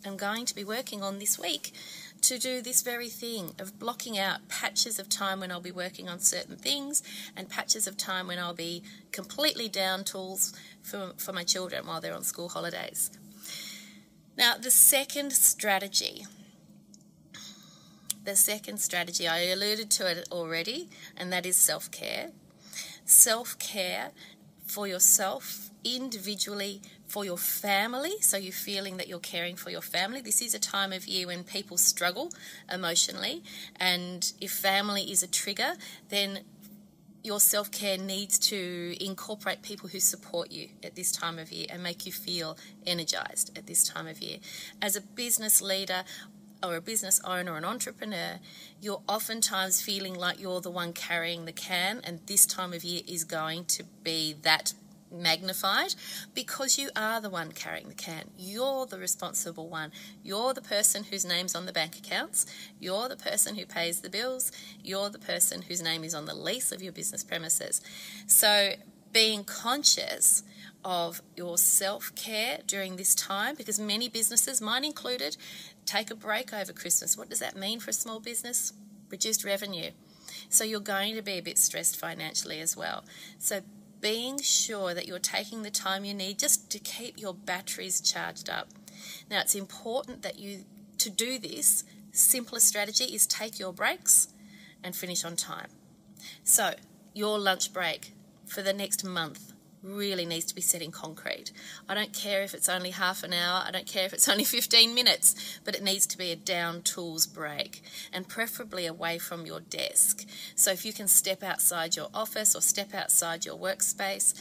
am 0.03 0.17
going 0.17 0.45
to 0.45 0.55
be 0.55 0.63
working 0.63 1.03
on 1.03 1.19
this 1.19 1.37
week 1.37 1.73
to 2.21 2.39
do 2.39 2.61
this 2.61 2.81
very 2.81 3.09
thing 3.09 3.51
of 3.59 3.77
blocking 3.77 4.17
out 4.17 4.47
patches 4.49 4.97
of 4.97 5.09
time 5.09 5.39
when 5.39 5.51
I'll 5.51 5.61
be 5.61 5.71
working 5.71 6.09
on 6.09 6.19
certain 6.19 6.55
things 6.55 7.03
and 7.35 7.49
patches 7.49 7.85
of 7.85 7.97
time 7.97 8.27
when 8.27 8.39
I'll 8.39 8.55
be 8.55 8.81
completely 9.11 9.69
down 9.69 10.03
tools 10.03 10.53
for, 10.81 11.13
for 11.17 11.31
my 11.31 11.43
children 11.43 11.85
while 11.85 12.01
they're 12.01 12.15
on 12.15 12.23
school 12.23 12.49
holidays. 12.49 13.11
Now, 14.37 14.55
the 14.57 14.71
second 14.71 15.33
strategy, 15.33 16.25
the 18.23 18.35
second 18.35 18.79
strategy, 18.79 19.27
I 19.27 19.49
alluded 19.49 19.91
to 19.91 20.09
it 20.09 20.27
already, 20.31 20.89
and 21.15 21.31
that 21.31 21.45
is 21.45 21.55
self 21.55 21.91
care 21.91 22.31
self 23.07 23.57
care 23.57 24.11
for 24.65 24.87
yourself 24.87 25.69
individually, 25.83 26.81
for 27.07 27.23
your 27.23 27.37
family. 27.37 28.15
So 28.19 28.37
you're 28.37 28.51
feeling 28.51 28.97
that 28.97 29.07
you're 29.07 29.19
caring 29.19 29.55
for 29.55 29.69
your 29.69 29.81
family. 29.81 30.21
This 30.21 30.41
is 30.41 30.53
a 30.53 30.59
time 30.59 30.91
of 30.91 31.07
year 31.07 31.27
when 31.27 31.43
people 31.43 31.77
struggle 31.77 32.31
emotionally, 32.71 33.43
and 33.79 34.31
if 34.39 34.51
family 34.51 35.11
is 35.11 35.23
a 35.23 35.27
trigger, 35.27 35.73
then 36.09 36.41
your 37.23 37.39
self 37.39 37.71
care 37.71 37.97
needs 37.97 38.37
to 38.39 38.95
incorporate 39.03 39.61
people 39.61 39.89
who 39.89 39.99
support 39.99 40.51
you 40.51 40.69
at 40.83 40.95
this 40.95 41.11
time 41.11 41.39
of 41.39 41.51
year 41.51 41.67
and 41.69 41.83
make 41.83 42.05
you 42.05 42.11
feel 42.11 42.57
energized 42.85 43.57
at 43.57 43.67
this 43.67 43.87
time 43.87 44.07
of 44.07 44.21
year. 44.21 44.37
As 44.81 44.95
a 44.95 45.01
business 45.01 45.61
leader, 45.61 46.03
or 46.63 46.75
a 46.75 46.81
business 46.81 47.21
owner 47.23 47.53
or 47.53 47.57
an 47.57 47.65
entrepreneur, 47.65 48.39
you're 48.81 49.01
oftentimes 49.07 49.81
feeling 49.81 50.13
like 50.13 50.39
you're 50.39 50.61
the 50.61 50.71
one 50.71 50.93
carrying 50.93 51.45
the 51.45 51.51
can, 51.51 52.01
and 52.03 52.19
this 52.25 52.45
time 52.45 52.73
of 52.73 52.83
year 52.83 53.01
is 53.07 53.23
going 53.23 53.65
to 53.65 53.83
be 54.03 54.35
that 54.41 54.73
magnified 55.11 55.95
because 56.33 56.77
you 56.77 56.89
are 56.95 57.21
the 57.21 57.29
one 57.29 57.51
carrying 57.51 57.87
the 57.87 57.95
can. 57.95 58.29
You're 58.37 58.85
the 58.85 58.97
responsible 58.97 59.69
one. 59.69 59.91
You're 60.23 60.53
the 60.53 60.61
person 60.61 61.05
whose 61.05 61.25
name's 61.25 61.55
on 61.55 61.65
the 61.65 61.73
bank 61.73 61.97
accounts. 61.97 62.45
You're 62.79 63.09
the 63.09 63.15
person 63.15 63.55
who 63.55 63.65
pays 63.65 64.01
the 64.01 64.09
bills. 64.09 64.51
You're 64.83 65.09
the 65.09 65.19
person 65.19 65.63
whose 65.63 65.81
name 65.81 66.03
is 66.03 66.13
on 66.13 66.25
the 66.25 66.35
lease 66.35 66.71
of 66.71 66.81
your 66.81 66.91
business 66.91 67.23
premises. 67.23 67.81
So, 68.25 68.73
being 69.13 69.45
conscious 69.45 70.43
of 70.83 71.21
your 71.35 71.57
self 71.57 72.13
care 72.15 72.59
during 72.67 72.97
this 72.97 73.15
time, 73.15 73.55
because 73.55 73.79
many 73.79 74.09
businesses, 74.09 74.61
mine 74.61 74.83
included, 74.83 75.37
take 75.87 76.11
a 76.11 76.15
break 76.15 76.53
over 76.53 76.73
Christmas. 76.73 77.17
What 77.17 77.29
does 77.29 77.39
that 77.39 77.55
mean 77.55 77.79
for 77.79 77.89
a 77.89 77.93
small 77.93 78.19
business? 78.19 78.73
Reduced 79.09 79.43
revenue. 79.43 79.91
So 80.49 80.63
you're 80.63 80.79
going 80.79 81.15
to 81.15 81.21
be 81.21 81.33
a 81.33 81.41
bit 81.41 81.57
stressed 81.57 81.97
financially 81.97 82.59
as 82.59 82.77
well. 82.77 83.03
So 83.39 83.61
being 84.01 84.39
sure 84.39 84.93
that 84.93 85.07
you're 85.07 85.19
taking 85.19 85.63
the 85.63 85.71
time 85.71 86.05
you 86.05 86.13
need 86.13 86.37
just 86.37 86.69
to 86.71 86.79
keep 86.79 87.19
your 87.19 87.33
batteries 87.33 88.01
charged 88.01 88.49
up. 88.49 88.67
Now 89.29 89.41
it's 89.41 89.55
important 89.55 90.21
that 90.21 90.37
you 90.37 90.65
to 90.99 91.09
do 91.09 91.39
this, 91.39 91.83
simplest 92.11 92.67
strategy 92.67 93.05
is 93.05 93.27
take 93.27 93.59
your 93.59 93.71
breaks 93.71 94.29
and 94.83 94.95
finish 94.95 95.23
on 95.23 95.35
time. 95.35 95.69
So, 96.43 96.73
your 97.13 97.37
lunch 97.37 97.71
break 97.71 98.13
for 98.45 98.61
the 98.61 98.73
next 98.73 99.03
month 99.03 99.53
really 99.87 100.25
needs 100.25 100.45
to 100.45 100.55
be 100.55 100.61
set 100.61 100.81
in 100.81 100.91
concrete. 100.91 101.51
I 101.87 101.93
don't 101.93 102.13
care 102.13 102.41
if 102.41 102.53
it's 102.53 102.69
only 102.69 102.91
half 102.91 103.23
an 103.23 103.33
hour, 103.33 103.63
I 103.65 103.71
don't 103.71 103.87
care 103.87 104.05
if 104.05 104.13
it's 104.13 104.27
only 104.29 104.43
15 104.43 104.93
minutes, 104.93 105.59
but 105.63 105.75
it 105.75 105.83
needs 105.83 106.05
to 106.07 106.17
be 106.17 106.31
a 106.31 106.35
down 106.35 106.81
tools 106.81 107.25
break 107.25 107.81
and 108.11 108.27
preferably 108.27 108.85
away 108.85 109.17
from 109.17 109.45
your 109.45 109.59
desk. 109.59 110.25
So 110.55 110.71
if 110.71 110.85
you 110.85 110.93
can 110.93 111.07
step 111.07 111.43
outside 111.43 111.95
your 111.95 112.09
office 112.13 112.55
or 112.55 112.61
step 112.61 112.93
outside 112.93 113.45
your 113.45 113.57
workspace, 113.57 114.33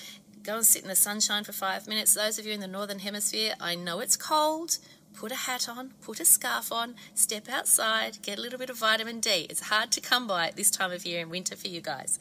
go 0.42 0.56
and 0.56 0.66
sit 0.66 0.82
in 0.82 0.88
the 0.88 0.94
sunshine 0.94 1.44
for 1.44 1.52
five 1.52 1.88
minutes. 1.88 2.14
Those 2.14 2.38
of 2.38 2.46
you 2.46 2.52
in 2.52 2.60
the 2.60 2.68
Northern 2.68 3.00
Hemisphere, 3.00 3.54
I 3.60 3.74
know 3.74 3.98
it's 4.00 4.16
cold, 4.16 4.78
put 5.16 5.32
a 5.32 5.36
hat 5.36 5.68
on, 5.68 5.92
put 6.02 6.20
a 6.20 6.24
scarf 6.24 6.70
on, 6.70 6.94
step 7.14 7.48
outside, 7.48 8.18
get 8.22 8.38
a 8.38 8.40
little 8.40 8.58
bit 8.58 8.70
of 8.70 8.76
vitamin 8.76 9.18
D. 9.18 9.46
It's 9.48 9.68
hard 9.68 9.90
to 9.92 10.00
come 10.00 10.26
by 10.26 10.48
at 10.48 10.56
this 10.56 10.70
time 10.70 10.92
of 10.92 11.04
year 11.06 11.20
in 11.20 11.30
winter 11.30 11.56
for 11.56 11.68
you 11.68 11.80
guys. 11.80 12.18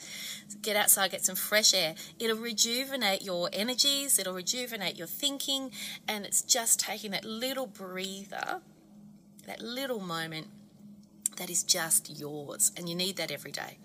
Get 0.62 0.76
outside, 0.76 1.12
get 1.12 1.26
some 1.26 1.36
fresh 1.36 1.74
air. 1.74 1.96
It'll 2.20 2.38
rejuvenate 2.38 3.22
your 3.22 3.50
energies, 3.52 4.18
it'll 4.18 4.34
rejuvenate 4.34 4.98
your 4.98 5.08
thinking, 5.08 5.72
and 6.08 6.26
it's 6.26 6.42
just 6.42 6.80
taking 6.80 7.12
that 7.12 7.26
little 7.26 7.68
breather, 7.68 8.62
that 9.46 9.62
little 9.62 10.00
moment 10.00 10.48
that 11.38 11.50
is 11.50 11.64
just 11.64 12.18
yours. 12.18 12.72
And 12.78 12.88
you 12.88 12.96
need 12.96 13.18
that 13.18 13.30
every 13.30 13.52
day. 13.52 13.78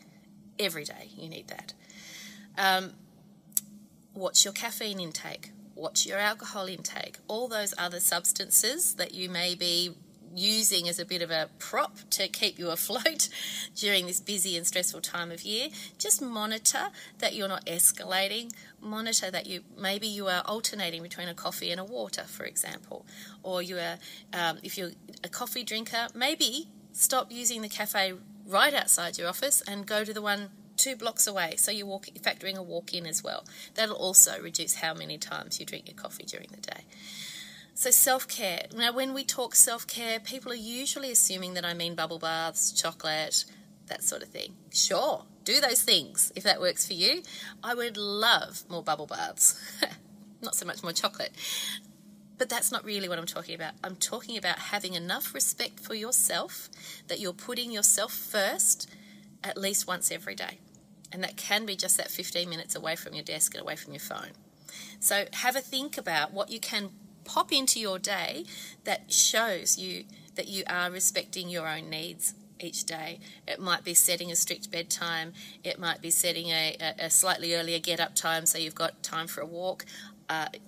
Every 0.59 0.85
day, 0.85 1.09
you 1.17 1.29
need 1.29 1.49
that. 1.49 1.73
Um, 2.57 2.93
what's 4.13 4.45
your 4.45 4.53
caffeine 4.53 5.01
intake? 5.01 5.51
Watch 5.81 6.07
your 6.07 6.19
alcohol 6.19 6.67
intake, 6.67 7.17
all 7.27 7.49
those 7.49 7.75
other 7.79 8.01
substances 8.01 8.95
that 8.95 9.15
you 9.15 9.29
may 9.29 9.55
be 9.55 9.95
using 10.35 10.89
as 10.89 10.99
a 10.99 11.05
bit 11.05 11.23
of 11.23 11.31
a 11.31 11.49
prop 11.59 11.97
to 12.11 12.29
keep 12.29 12.59
you 12.59 12.71
afloat 12.71 13.29
during 13.75 14.07
this 14.07 14.21
busy 14.21 14.57
and 14.57 14.67
stressful 14.67 15.01
time 15.01 15.31
of 15.31 15.43
year. 15.43 15.69
Just 15.99 16.23
monitor 16.23 16.89
that 17.19 17.35
you're 17.35 17.49
not 17.49 17.67
escalating. 17.67 18.53
Monitor 18.81 19.31
that 19.31 19.47
you 19.47 19.63
maybe 19.79 20.07
you 20.07 20.29
are 20.29 20.43
alternating 20.47 21.03
between 21.03 21.29
a 21.29 21.35
coffee 21.35 21.71
and 21.71 21.81
a 21.81 21.85
water, 21.85 22.23
for 22.23 22.45
example, 22.45 23.05
or 23.43 23.63
you 23.63 23.79
are 23.79 23.99
um, 24.33 24.59
if 24.63 24.79
you're 24.79 24.93
a 25.25 25.29
coffee 25.29 25.65
drinker, 25.65 26.07
maybe 26.15 26.69
stop 26.93 27.31
using 27.33 27.63
the 27.63 27.69
cafe 27.69 28.15
right 28.47 28.75
outside 28.75 29.19
your 29.19 29.29
office 29.29 29.63
and 29.63 29.87
go 29.87 30.05
to 30.05 30.13
the 30.13 30.23
one 30.23 30.51
two 30.81 30.97
blocks 30.97 31.27
away. 31.27 31.55
So 31.57 31.71
you're 31.71 31.87
walk, 31.87 32.07
factoring 32.23 32.57
a 32.57 32.63
walk 32.63 32.95
in 32.95 33.07
as 33.07 33.23
well. 33.23 33.45
That'll 33.75 33.97
also 33.97 34.41
reduce 34.41 34.77
how 34.77 34.95
many 34.95 35.19
times 35.19 35.61
you 35.61 35.67
drink 35.67 35.89
your 35.89 35.97
coffee 35.97 36.25
during 36.25 36.49
the 36.51 36.61
day. 36.61 36.85
So 37.75 37.91
self 37.91 38.27
care. 38.27 38.67
Now, 38.77 38.93
when 38.93 39.15
we 39.15 39.25
talk 39.25 39.55
self 39.55 39.87
care, 39.87 40.21
people 40.21 40.53
are 40.53 40.57
usually 40.57 41.11
assuming 41.11 41.55
that 41.55 41.65
I 41.65 41.75
mean 41.75 41.95
bubble 41.95 42.19
baths, 42.19 42.73
chocolate, 42.73 43.45
that 43.87 44.03
sort 44.03 44.23
of 44.23 44.29
thing. 44.29 44.55
Sure, 44.73 45.25
do 45.45 45.61
those 45.61 45.83
things 45.83 46.33
if 46.35 46.43
that 46.45 46.61
works 46.61 46.87
for 46.87 46.95
you. 46.95 47.23
I 47.63 47.75
would 47.75 47.97
love 47.97 48.65
more 48.69 48.83
bubble 48.83 49.07
baths, 49.07 49.59
not 50.43 50.55
so 50.55 50.67
much 50.67 50.83
more 50.83 50.93
chocolate. 50.93 51.33
But 52.39 52.49
that's 52.49 52.73
not 52.73 52.85
really 52.85 53.09
what 53.09 53.19
I'm 53.19 53.27
talking 53.27 53.55
about. 53.55 53.75
I'm 53.85 53.97
talking 53.97 54.39
about 54.39 54.59
having 54.59 54.95
enough 54.95 55.35
respect 55.35 55.79
for 55.79 55.95
yourself 55.95 56.71
that 57.09 57.21
you're 57.21 57.35
putting 57.35 57.71
yourself 57.71 58.13
first 58.13 58.89
at 59.45 59.59
least 59.59 59.87
once 59.87 60.11
every 60.11 60.35
day. 60.35 60.59
And 61.13 61.23
that 61.25 61.37
can 61.37 61.67
be 61.67 61.77
just 61.77 61.97
that 61.97 62.11
15 62.11 62.49
minutes 62.49 62.77
away 62.77 62.97
from 62.97 63.15
your 63.15 63.25
desk 63.25 63.55
and 63.55 63.63
away 63.63 63.77
from 63.77 63.93
your 63.93 64.01
phone. 64.01 64.31
So 65.01 65.25
have 65.33 65.57
a 65.57 65.61
think 65.61 65.99
about 65.99 66.33
what 66.33 66.51
you 66.51 66.61
can 66.61 66.91
pop 67.25 67.53
into 67.53 67.81
your 67.81 67.99
day 67.99 68.45
that 68.85 69.13
shows 69.13 69.79
you 69.79 70.05
that 70.35 70.49
you 70.49 70.63
are 70.69 70.91
respecting 70.91 71.49
your 71.49 71.69
own 71.69 71.91
needs 71.91 72.35
each 72.61 72.85
day. 72.85 73.19
It 73.47 73.61
might 73.61 73.85
be 73.85 73.95
setting 73.95 74.31
a 74.31 74.37
strict 74.37 74.71
bedtime, 74.71 75.33
it 75.65 75.79
might 75.79 76.01
be 76.01 76.11
setting 76.11 76.49
a, 76.49 76.77
a, 76.81 77.07
a 77.07 77.11
slightly 77.11 77.55
earlier 77.55 77.79
get 77.79 78.01
up 78.01 78.15
time 78.15 78.47
so 78.47 78.59
you've 78.59 78.75
got 78.75 79.03
time 79.03 79.27
for 79.27 79.41
a 79.41 79.47
walk. 79.47 79.85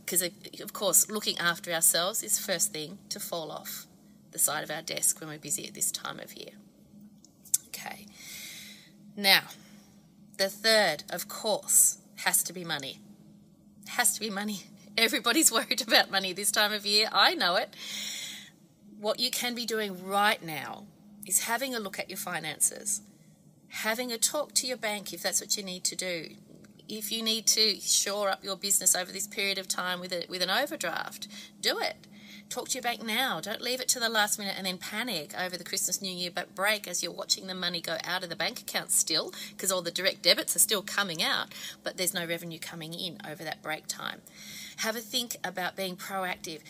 Because, 0.05 0.25
uh, 0.25 0.29
of 0.61 0.73
course, 0.73 1.09
looking 1.09 1.39
after 1.39 1.73
ourselves 1.73 2.25
is 2.25 2.39
first 2.39 2.73
thing 2.73 2.99
to 3.11 3.21
fall 3.21 3.53
off 3.53 3.87
the 4.33 4.39
side 4.39 4.65
of 4.65 4.71
our 4.73 4.83
desk 4.83 5.21
when 5.21 5.29
we're 5.29 5.39
busy 5.39 5.67
at 5.69 5.75
this 5.75 5.93
time 5.93 6.19
of 6.19 6.33
year. 6.35 6.51
Okay. 7.69 8.07
Now, 9.17 9.43
the 10.43 10.49
third, 10.49 11.05
of 11.09 11.29
course, 11.29 11.99
has 12.25 12.43
to 12.43 12.53
be 12.53 12.65
money. 12.65 12.99
Has 13.87 14.13
to 14.15 14.21
be 14.21 14.29
money. 14.29 14.63
Everybody's 14.99 15.53
worried 15.53 15.87
about 15.87 16.11
money 16.11 16.33
this 16.33 16.51
time 16.51 16.73
of 16.73 16.85
year. 16.85 17.09
I 17.13 17.35
know 17.35 17.55
it. 17.55 17.77
What 18.99 19.21
you 19.21 19.31
can 19.31 19.55
be 19.55 19.65
doing 19.65 20.05
right 20.05 20.43
now 20.45 20.87
is 21.29 21.45
having 21.45 21.77
a 21.77 21.79
look 21.79 22.01
at 22.01 22.11
your 22.11 22.17
finances, 22.17 23.03
having 23.69 24.11
a 24.11 24.19
talk 24.19 24.53
to 24.55 24.67
your 24.67 24.77
bank 24.77 25.13
if 25.13 25.23
that's 25.23 25.41
what 25.41 25.57
you 25.57 25.63
need 25.63 25.85
to 25.85 25.95
do. 25.95 26.31
If 26.89 27.13
you 27.13 27.23
need 27.23 27.47
to 27.49 27.79
shore 27.79 28.29
up 28.29 28.43
your 28.43 28.57
business 28.57 28.97
over 28.97 29.13
this 29.13 29.29
period 29.29 29.59
of 29.59 29.69
time 29.69 30.01
with 30.01 30.13
a, 30.13 30.27
with 30.29 30.43
an 30.43 30.51
overdraft, 30.51 31.29
do 31.61 31.79
it 31.79 32.09
talk 32.53 32.69
to 32.69 32.75
your 32.75 32.83
bank 32.83 33.03
now. 33.03 33.41
Don't 33.41 33.63
leave 33.63 33.81
it 33.81 33.89
to 33.89 34.01
the 34.01 34.11
last 34.11 34.39
minute 34.39 34.55
and 34.59 34.67
then 34.67 34.77
panic 34.77 35.33
over 35.39 35.57
the 35.57 35.65
Christmas 35.65 36.03
New 36.03 36.13
Year 36.13 36.31
but 36.33 36.55
break 36.55 36.87
as 36.87 37.03
you're 37.03 37.11
watching 37.11 37.47
the 37.47 37.55
money 37.55 37.81
go 37.81 37.97
out 38.05 38.23
of 38.23 38.29
the 38.29 38.37
bank 38.37 38.61
account 38.61 38.91
still 38.91 39.33
because 39.51 39.73
all 39.73 39.81
the 39.81 39.91
direct 39.91 40.23
debits 40.23 40.55
are 40.55 40.59
still 40.61 40.83
coming 40.83 41.23
out, 41.23 41.49
but 41.83 41.97
there's 41.97 42.13
no 42.13 42.27
revenue 42.27 42.59
coming 42.59 42.93
in 42.93 43.19
over 43.29 43.43
that 43.43 43.63
break 43.63 43.87
time. 43.87 44.21
Have 44.79 44.97
a 44.97 45.01
think 45.01 45.37
about 45.43 45.77
being 45.77 45.97
proactive. 45.97 46.61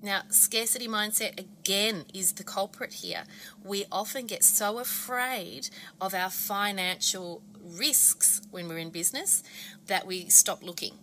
Now, 0.00 0.22
scarcity 0.30 0.88
mindset 0.88 1.38
again 1.38 2.06
is 2.14 2.32
the 2.32 2.44
culprit 2.44 2.94
here. 2.94 3.24
We 3.62 3.84
often 3.92 4.26
get 4.26 4.44
so 4.44 4.78
afraid 4.78 5.68
of 6.00 6.14
our 6.14 6.30
financial 6.30 7.42
risks 7.62 8.40
when 8.50 8.68
we're 8.68 8.78
in 8.78 8.90
business 8.90 9.42
that 9.88 10.06
we 10.06 10.28
stop 10.28 10.62
looking. 10.62 10.94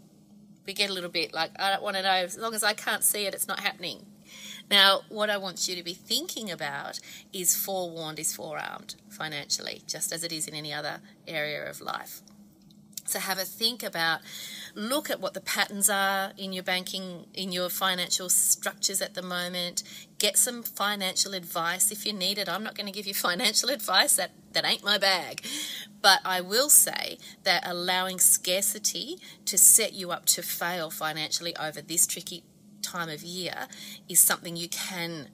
We 0.65 0.73
get 0.73 0.89
a 0.89 0.93
little 0.93 1.11
bit 1.11 1.33
like, 1.33 1.51
I 1.59 1.69
don't 1.71 1.83
want 1.83 1.97
to 1.97 2.01
know, 2.01 2.09
as 2.09 2.37
long 2.37 2.55
as 2.55 2.63
I 2.63 2.73
can't 2.73 3.03
see 3.03 3.27
it, 3.27 3.35
it's 3.35 3.47
not 3.47 3.59
happening. 3.59 4.05
Now, 4.69 5.01
what 5.09 5.29
I 5.29 5.37
want 5.37 5.67
you 5.67 5.75
to 5.75 5.83
be 5.83 5.93
thinking 5.93 6.49
about 6.49 6.99
is 7.31 7.55
forewarned 7.55 8.19
is 8.19 8.33
forearmed 8.35 8.95
financially, 9.09 9.83
just 9.87 10.11
as 10.11 10.23
it 10.23 10.31
is 10.31 10.47
in 10.47 10.55
any 10.55 10.73
other 10.73 11.01
area 11.27 11.69
of 11.69 11.81
life. 11.81 12.21
So 13.07 13.19
have 13.19 13.37
a 13.37 13.45
think 13.45 13.83
about, 13.83 14.21
look 14.73 15.11
at 15.11 15.21
what 15.21 15.35
the 15.35 15.41
patterns 15.41 15.91
are 15.91 16.31
in 16.37 16.53
your 16.53 16.63
banking, 16.63 17.27
in 17.35 17.51
your 17.51 17.69
financial 17.69 18.29
structures 18.29 18.99
at 18.99 19.13
the 19.13 19.21
moment. 19.21 19.83
Get 20.17 20.37
some 20.37 20.63
financial 20.63 21.35
advice 21.35 21.91
if 21.91 22.03
you 22.03 22.13
need 22.13 22.39
it. 22.39 22.49
I'm 22.49 22.63
not 22.63 22.75
going 22.75 22.87
to 22.87 22.91
give 22.91 23.05
you 23.05 23.13
financial 23.29 23.69
advice, 23.69 24.15
that, 24.15 24.31
that 24.53 24.65
ain't 24.65 24.83
my 24.83 24.97
bag. 24.97 25.45
But 26.01 26.21
I 26.25 26.41
will 26.41 26.69
say 26.69 27.19
that 27.43 27.63
allowing 27.65 28.19
scarcity 28.19 29.19
to 29.45 29.57
set 29.57 29.93
you 29.93 30.09
up 30.11 30.25
to 30.27 30.41
fail 30.41 30.89
financially 30.89 31.55
over 31.57 31.81
this 31.81 32.07
tricky 32.07 32.43
time 32.85 33.09
of 33.09 33.23
year 33.23 33.67
is 34.07 34.19
something 34.19 34.55
you 34.55 34.69
can 34.69 35.29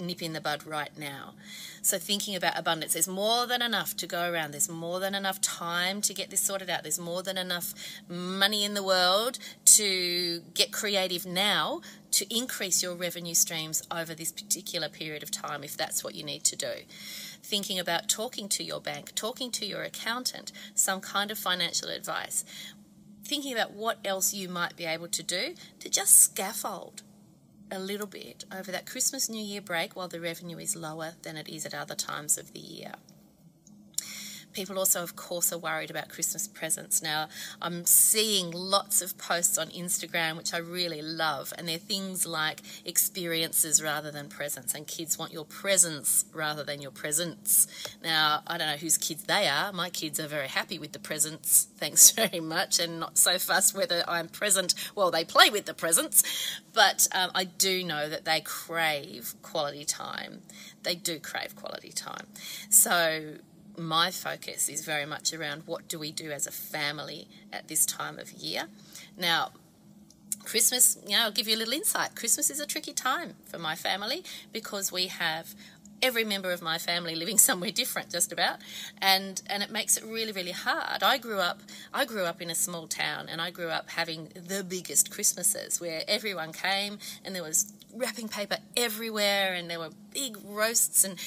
nip 0.00 0.22
in 0.22 0.32
the 0.32 0.40
bud 0.40 0.66
right 0.66 0.96
now. 0.96 1.34
So, 1.82 1.98
thinking 1.98 2.36
about 2.36 2.58
abundance, 2.58 2.92
there's 2.92 3.08
more 3.08 3.46
than 3.46 3.62
enough 3.62 3.96
to 3.96 4.06
go 4.06 4.30
around. 4.30 4.52
There's 4.52 4.68
more 4.68 5.00
than 5.00 5.14
enough 5.14 5.40
time 5.40 6.00
to 6.02 6.14
get 6.14 6.30
this 6.30 6.40
sorted 6.40 6.70
out. 6.70 6.82
There's 6.82 6.98
more 6.98 7.22
than 7.22 7.38
enough 7.38 7.74
money 8.08 8.64
in 8.64 8.74
the 8.74 8.82
world 8.82 9.38
to 9.64 10.42
get 10.54 10.72
creative 10.72 11.26
now 11.26 11.80
to 12.10 12.26
increase 12.34 12.82
your 12.82 12.94
revenue 12.94 13.34
streams 13.34 13.82
over 13.90 14.14
this 14.14 14.32
particular 14.32 14.88
period 14.88 15.22
of 15.22 15.30
time 15.30 15.62
if 15.62 15.76
that's 15.76 16.02
what 16.02 16.14
you 16.14 16.24
need 16.24 16.42
to 16.44 16.56
do. 16.56 16.72
Thinking 17.42 17.78
about 17.78 18.08
talking 18.08 18.48
to 18.50 18.64
your 18.64 18.80
bank, 18.80 19.14
talking 19.14 19.50
to 19.52 19.66
your 19.66 19.82
accountant, 19.82 20.52
some 20.74 21.00
kind 21.00 21.30
of 21.30 21.38
financial 21.38 21.88
advice. 21.88 22.44
Thinking 23.28 23.52
about 23.52 23.72
what 23.72 23.98
else 24.06 24.32
you 24.32 24.48
might 24.48 24.74
be 24.74 24.86
able 24.86 25.08
to 25.08 25.22
do 25.22 25.54
to 25.80 25.90
just 25.90 26.18
scaffold 26.18 27.02
a 27.70 27.78
little 27.78 28.06
bit 28.06 28.46
over 28.50 28.72
that 28.72 28.86
Christmas 28.86 29.28
New 29.28 29.44
Year 29.44 29.60
break 29.60 29.94
while 29.94 30.08
the 30.08 30.18
revenue 30.18 30.56
is 30.56 30.74
lower 30.74 31.12
than 31.24 31.36
it 31.36 31.46
is 31.46 31.66
at 31.66 31.74
other 31.74 31.94
times 31.94 32.38
of 32.38 32.54
the 32.54 32.58
year. 32.58 32.92
People 34.58 34.80
also, 34.80 35.04
of 35.04 35.14
course, 35.14 35.52
are 35.52 35.58
worried 35.58 35.88
about 35.88 36.08
Christmas 36.08 36.48
presents. 36.48 37.00
Now, 37.00 37.28
I'm 37.62 37.86
seeing 37.86 38.50
lots 38.50 39.00
of 39.00 39.16
posts 39.16 39.56
on 39.56 39.68
Instagram, 39.68 40.36
which 40.36 40.52
I 40.52 40.58
really 40.58 41.00
love, 41.00 41.52
and 41.56 41.68
they're 41.68 41.78
things 41.78 42.26
like 42.26 42.62
experiences 42.84 43.80
rather 43.80 44.10
than 44.10 44.28
presents, 44.28 44.74
and 44.74 44.84
kids 44.84 45.16
want 45.16 45.32
your 45.32 45.44
presents 45.44 46.24
rather 46.34 46.64
than 46.64 46.82
your 46.82 46.90
presents. 46.90 47.68
Now, 48.02 48.42
I 48.48 48.58
don't 48.58 48.66
know 48.66 48.78
whose 48.78 48.98
kids 48.98 49.22
they 49.22 49.46
are. 49.46 49.72
My 49.72 49.90
kids 49.90 50.18
are 50.18 50.26
very 50.26 50.48
happy 50.48 50.76
with 50.76 50.90
the 50.90 50.98
presents, 50.98 51.68
thanks 51.76 52.10
very 52.10 52.40
much, 52.40 52.80
and 52.80 52.98
not 52.98 53.16
so 53.16 53.38
fussed 53.38 53.76
whether 53.76 54.02
I'm 54.08 54.26
present. 54.26 54.74
Well, 54.96 55.12
they 55.12 55.24
play 55.24 55.50
with 55.50 55.66
the 55.66 55.74
presents, 55.74 56.24
but 56.72 57.06
um, 57.12 57.30
I 57.32 57.44
do 57.44 57.84
know 57.84 58.08
that 58.08 58.24
they 58.24 58.40
crave 58.40 59.34
quality 59.40 59.84
time. 59.84 60.42
They 60.82 60.96
do 60.96 61.20
crave 61.20 61.54
quality 61.54 61.92
time. 61.92 62.26
So, 62.70 63.34
my 63.78 64.10
focus 64.10 64.68
is 64.68 64.84
very 64.84 65.06
much 65.06 65.32
around 65.32 65.62
what 65.66 65.88
do 65.88 65.98
we 65.98 66.12
do 66.12 66.30
as 66.30 66.46
a 66.46 66.50
family 66.50 67.28
at 67.52 67.68
this 67.68 67.86
time 67.86 68.18
of 68.18 68.32
year. 68.32 68.64
Now, 69.16 69.52
Christmas, 70.44 70.98
you 71.06 71.16
know, 71.16 71.24
I'll 71.24 71.30
give 71.30 71.46
you 71.46 71.56
a 71.56 71.58
little 71.58 71.74
insight. 71.74 72.14
Christmas 72.14 72.50
is 72.50 72.60
a 72.60 72.66
tricky 72.66 72.92
time 72.92 73.34
for 73.44 73.58
my 73.58 73.74
family 73.74 74.24
because 74.52 74.90
we 74.90 75.08
have 75.08 75.54
every 76.02 76.24
member 76.24 76.52
of 76.52 76.62
my 76.62 76.78
family 76.78 77.14
living 77.14 77.38
somewhere 77.48 77.70
different 77.70 78.10
just 78.10 78.32
about 78.32 78.58
and 79.00 79.42
and 79.48 79.62
it 79.62 79.70
makes 79.70 79.96
it 79.96 80.04
really 80.04 80.32
really 80.32 80.52
hard 80.52 81.02
i 81.02 81.18
grew 81.18 81.40
up 81.40 81.60
i 81.92 82.04
grew 82.04 82.24
up 82.24 82.40
in 82.40 82.50
a 82.50 82.54
small 82.54 82.86
town 82.86 83.26
and 83.28 83.40
i 83.40 83.50
grew 83.50 83.68
up 83.68 83.90
having 83.90 84.28
the 84.34 84.62
biggest 84.62 85.10
christmases 85.10 85.80
where 85.80 86.02
everyone 86.06 86.52
came 86.52 86.98
and 87.24 87.34
there 87.34 87.42
was 87.42 87.72
wrapping 87.94 88.28
paper 88.28 88.58
everywhere 88.76 89.54
and 89.54 89.70
there 89.70 89.78
were 89.78 89.90
big 90.12 90.36
roasts. 90.44 91.04
And 91.04 91.18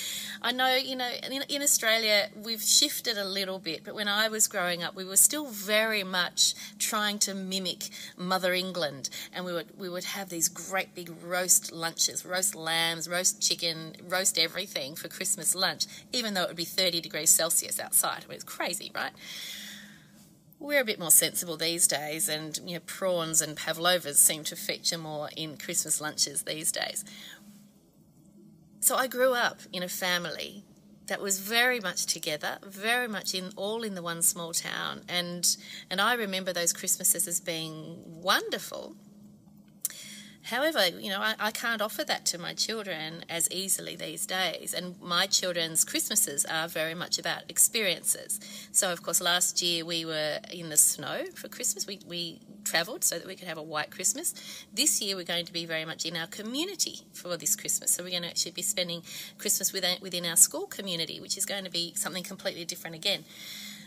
I 0.42 0.52
know 0.52 0.76
you 0.76 0.96
know 0.96 1.10
in, 1.24 1.42
in, 1.50 1.62
Australia 1.62 2.30
we've 2.36 2.62
shifted 2.62 3.18
a 3.18 3.26
little 3.26 3.60
bit 3.60 3.84
but 3.84 3.96
when 3.96 4.08
I 4.08 4.28
was 4.28 4.48
growing 4.48 4.84
up 4.84 4.96
we 4.96 5.06
were 5.06 5.18
still 5.18 5.48
very 5.48 6.04
much 6.04 6.54
trying 6.80 7.20
to 7.20 7.34
mimic 7.34 7.90
Mother 8.18 8.54
England. 8.54 9.10
And 9.34 9.46
we 9.46 9.54
would 9.54 9.78
we 9.78 9.90
would 9.90 10.06
have 10.06 10.30
these 10.30 10.50
great 10.50 10.94
big 10.96 11.12
roast 11.24 11.72
lunches 11.72 12.26
roast 12.26 12.56
lambs 12.56 13.10
roast 13.10 13.42
chicken 13.42 13.96
roast 14.08 14.38
everything 14.38 14.96
for 14.96 15.08
Christmas 15.08 15.56
lunch 15.56 15.86
even 16.12 16.34
though 16.34 16.44
it 16.44 16.50
would 16.50 16.58
be 16.58 16.66
30 16.66 17.02
degrees 17.02 17.30
Celsius 17.30 17.80
outside. 17.80 18.26
I 18.28 18.32
mean, 18.32 18.40
crazy 18.46 18.92
right 18.94 19.12
we're 20.62 20.82
a 20.82 20.86
bit 20.86 21.00
more 21.00 21.12
sensible 21.12 21.58
these 21.58 21.88
days, 21.88 22.30
and 22.30 22.60
you 22.66 22.76
know, 22.76 22.82
prawns 22.86 23.42
and 23.42 23.58
pavlovas 23.58 24.20
seem 24.20 24.44
to 24.46 24.56
feature 24.56 24.98
more 24.98 25.30
in 25.36 25.58
Christmas 25.58 26.00
lunches 26.00 26.44
these 26.44 26.72
days. 26.72 27.04
So 28.80 28.96
I 28.96 29.08
grew 29.08 29.34
up 29.34 29.60
in 29.74 29.82
a 29.84 29.90
family 29.90 30.64
that 31.08 31.20
was 31.20 31.40
very 31.40 31.80
much 31.80 32.06
together, 32.06 32.60
very 32.64 33.08
much 33.08 33.34
in 33.34 33.52
all 33.56 33.84
in 33.84 33.96
the 33.96 34.04
one 34.04 34.22
small 34.22 34.54
town, 34.54 35.02
and 35.10 35.58
and 35.90 36.00
I 36.00 36.14
remember 36.14 36.54
those 36.54 36.74
Christmases 36.74 37.28
as 37.28 37.40
being 37.40 38.04
wonderful. 38.06 38.96
However, 40.44 40.88
you 40.88 41.10
know, 41.10 41.22
I, 41.22 41.36
I, 41.40 41.52
can't 41.52 41.82
offer 41.82 42.04
that 42.04 42.26
to 42.28 42.38
my 42.38 42.54
children 42.54 43.26
as 43.30 43.50
easily 43.52 43.96
these 43.96 44.26
days. 44.26 44.74
And 44.74 45.00
my 45.02 45.28
children's 45.28 45.84
Christmases 45.84 46.46
are 46.46 46.68
very 46.68 46.96
much 46.96 47.20
about 47.20 47.44
experiences. 47.48 48.40
So, 48.72 48.92
of 48.92 49.04
course, 49.04 49.22
last 49.22 49.62
year 49.62 49.86
we 49.86 50.04
were 50.04 50.40
in 50.52 50.70
the 50.70 50.78
snow 50.78 51.26
for 51.36 51.48
Christmas. 51.48 51.86
We, 51.86 52.00
we 52.08 52.40
travelled 52.64 53.04
so 53.04 53.20
that 53.20 53.28
we 53.28 53.36
could 53.36 53.48
have 53.48 53.58
a 53.58 53.64
white 53.64 53.92
Christmas. 53.92 54.34
This 54.74 55.02
year 55.02 55.16
we're 55.16 55.26
going 55.26 55.46
to 55.46 55.54
be 55.54 55.66
very 55.66 55.86
much 55.86 56.06
in 56.06 56.18
our 56.18 56.28
community 56.28 57.02
for 57.14 57.38
this 57.38 57.56
Christmas. 57.56 57.92
So, 57.92 58.04
we're 58.04 58.10
going 58.10 58.24
to 58.24 58.30
actually 58.30 58.52
be 58.52 58.64
spending 58.64 59.04
Christmas 59.38 59.72
within, 59.72 59.98
within 60.02 60.26
our 60.26 60.38
school 60.38 60.66
community, 60.66 61.20
which 61.20 61.38
is 61.38 61.46
going 61.46 61.66
to 61.66 61.72
be 61.72 61.94
something 61.96 62.24
completely 62.24 62.66
different 62.66 62.96
again. 62.96 63.26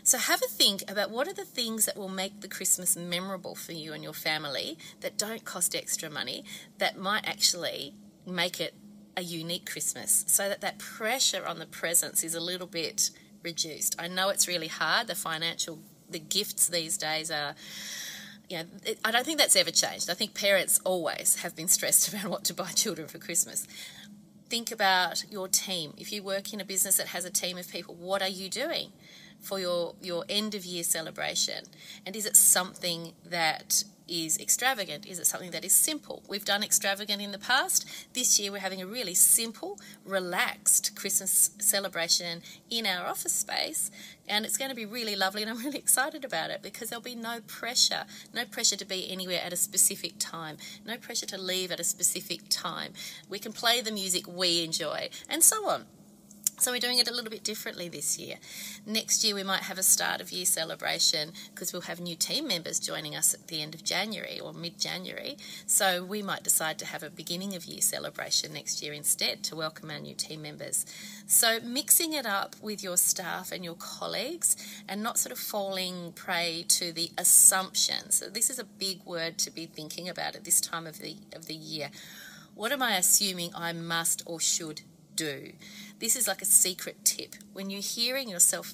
So 0.05 0.19
have 0.19 0.43
a 0.43 0.47
think 0.47 0.83
about 0.87 1.09
what 1.09 1.27
are 1.27 1.33
the 1.33 1.43
things 1.43 1.85
that 1.85 1.97
will 1.97 2.09
make 2.09 2.41
the 2.41 2.47
Christmas 2.47 2.95
memorable 2.95 3.55
for 3.55 3.71
you 3.71 3.91
and 3.91 4.03
your 4.03 4.13
family 4.13 4.77
that 5.01 5.17
don't 5.17 5.43
cost 5.43 5.75
extra 5.75 6.11
money, 6.11 6.45
that 6.77 6.95
might 6.95 7.27
actually 7.27 7.95
make 8.23 8.61
it 8.61 8.75
a 9.17 9.23
unique 9.23 9.65
Christmas 9.67 10.23
so 10.27 10.47
that 10.47 10.61
that 10.61 10.77
pressure 10.77 11.43
on 11.47 11.57
the 11.57 11.65
presents 11.65 12.23
is 12.23 12.35
a 12.35 12.39
little 12.39 12.67
bit 12.67 13.09
reduced. 13.41 13.95
I 13.97 14.07
know 14.07 14.29
it's 14.29 14.47
really 14.47 14.67
hard. 14.67 15.07
The 15.07 15.15
financial, 15.15 15.79
the 16.07 16.19
gifts 16.19 16.67
these 16.67 16.97
days 16.97 17.31
are 17.31 17.55
you 18.47 18.59
know, 18.59 18.65
I 19.03 19.09
don't 19.09 19.25
think 19.25 19.39
that's 19.39 19.55
ever 19.55 19.71
changed. 19.71 20.07
I 20.07 20.13
think 20.13 20.35
parents 20.35 20.79
always 20.83 21.37
have 21.37 21.55
been 21.55 21.67
stressed 21.67 22.07
about 22.13 22.29
what 22.29 22.43
to 22.43 22.53
buy 22.53 22.69
children 22.73 23.07
for 23.07 23.17
Christmas. 23.17 23.65
Think 24.49 24.71
about 24.71 25.25
your 25.31 25.47
team. 25.47 25.95
If 25.97 26.13
you 26.13 26.21
work 26.21 26.53
in 26.53 26.61
a 26.61 26.65
business 26.65 26.97
that 26.97 27.07
has 27.07 27.25
a 27.25 27.31
team 27.31 27.57
of 27.57 27.67
people, 27.67 27.95
what 27.95 28.21
are 28.21 28.29
you 28.29 28.49
doing? 28.49 28.91
For 29.45 29.59
your, 29.59 29.95
your 30.01 30.25
end 30.27 30.55
of 30.55 30.65
year 30.65 30.83
celebration? 30.83 31.65
And 32.05 32.15
is 32.15 32.25
it 32.25 32.35
something 32.35 33.13
that 33.25 33.83
is 34.07 34.37
extravagant? 34.39 35.05
Is 35.05 35.19
it 35.19 35.27
something 35.27 35.51
that 35.51 35.65
is 35.65 35.73
simple? 35.73 36.23
We've 36.27 36.45
done 36.45 36.63
extravagant 36.63 37.21
in 37.21 37.31
the 37.31 37.39
past. 37.39 37.87
This 38.13 38.39
year 38.39 38.51
we're 38.51 38.59
having 38.59 38.81
a 38.81 38.87
really 38.87 39.13
simple, 39.13 39.79
relaxed 40.05 40.95
Christmas 40.95 41.51
celebration 41.59 42.41
in 42.69 42.85
our 42.85 43.05
office 43.05 43.33
space, 43.33 43.91
and 44.27 44.45
it's 44.45 44.57
going 44.57 44.69
to 44.69 44.75
be 44.75 44.85
really 44.85 45.15
lovely. 45.15 45.41
And 45.41 45.51
I'm 45.51 45.57
really 45.65 45.79
excited 45.79 46.23
about 46.25 46.49
it 46.49 46.61
because 46.61 46.89
there'll 46.89 47.03
be 47.03 47.15
no 47.15 47.39
pressure, 47.47 48.05
no 48.33 48.45
pressure 48.45 48.77
to 48.77 48.85
be 48.85 49.09
anywhere 49.11 49.41
at 49.43 49.53
a 49.53 49.57
specific 49.57 50.13
time, 50.19 50.57
no 50.85 50.97
pressure 50.97 51.27
to 51.27 51.37
leave 51.37 51.71
at 51.71 51.79
a 51.79 51.83
specific 51.83 52.41
time. 52.49 52.93
We 53.29 53.39
can 53.39 53.53
play 53.53 53.81
the 53.81 53.91
music 53.91 54.25
we 54.27 54.63
enjoy, 54.63 55.09
and 55.29 55.43
so 55.43 55.67
on. 55.67 55.85
So 56.65 56.71
we're 56.71 56.79
doing 56.79 56.97
it 56.97 57.07
a 57.07 57.13
little 57.13 57.29
bit 57.29 57.43
differently 57.43 57.89
this 57.89 58.17
year. 58.17 58.37
Next 58.87 59.23
year 59.23 59.35
we 59.35 59.43
might 59.43 59.61
have 59.61 59.77
a 59.77 59.83
start 59.83 60.19
of 60.19 60.31
year 60.31 60.45
celebration 60.45 61.31
because 61.53 61.71
we'll 61.71 61.83
have 61.83 61.99
new 61.99 62.15
team 62.15 62.47
members 62.47 62.79
joining 62.79 63.15
us 63.15 63.35
at 63.35 63.49
the 63.49 63.61
end 63.61 63.75
of 63.75 63.83
January 63.83 64.39
or 64.39 64.51
mid 64.51 64.79
January. 64.79 65.37
So 65.67 66.03
we 66.03 66.23
might 66.23 66.43
decide 66.43 66.79
to 66.79 66.87
have 66.87 67.03
a 67.03 67.11
beginning 67.11 67.55
of 67.55 67.65
year 67.65 67.81
celebration 67.81 68.51
next 68.51 68.81
year 68.81 68.93
instead 68.93 69.43
to 69.43 69.55
welcome 69.55 69.91
our 69.91 69.99
new 69.99 70.15
team 70.15 70.41
members. 70.41 70.87
So 71.27 71.59
mixing 71.59 72.13
it 72.13 72.25
up 72.25 72.55
with 72.63 72.81
your 72.81 72.97
staff 72.97 73.51
and 73.51 73.63
your 73.63 73.75
colleagues 73.75 74.57
and 74.89 75.03
not 75.03 75.19
sort 75.19 75.33
of 75.33 75.37
falling 75.37 76.13
prey 76.13 76.65
to 76.69 76.91
the 76.91 77.11
assumptions. 77.15 78.15
So 78.15 78.27
this 78.27 78.49
is 78.49 78.57
a 78.57 78.63
big 78.63 79.05
word 79.05 79.37
to 79.37 79.51
be 79.51 79.67
thinking 79.67 80.09
about 80.09 80.35
at 80.35 80.45
this 80.45 80.59
time 80.59 80.87
of 80.87 80.97
the 80.97 81.17
of 81.31 81.45
the 81.45 81.53
year. 81.53 81.91
What 82.55 82.71
am 82.71 82.81
I 82.81 82.95
assuming 82.95 83.51
I 83.53 83.71
must 83.71 84.23
or 84.25 84.39
should 84.39 84.81
do? 85.15 85.51
This 85.99 86.15
is 86.15 86.27
like 86.27 86.41
a 86.41 86.45
secret 86.45 87.05
tip. 87.05 87.35
When 87.53 87.69
you're 87.69 87.81
hearing 87.81 88.29
yourself 88.29 88.73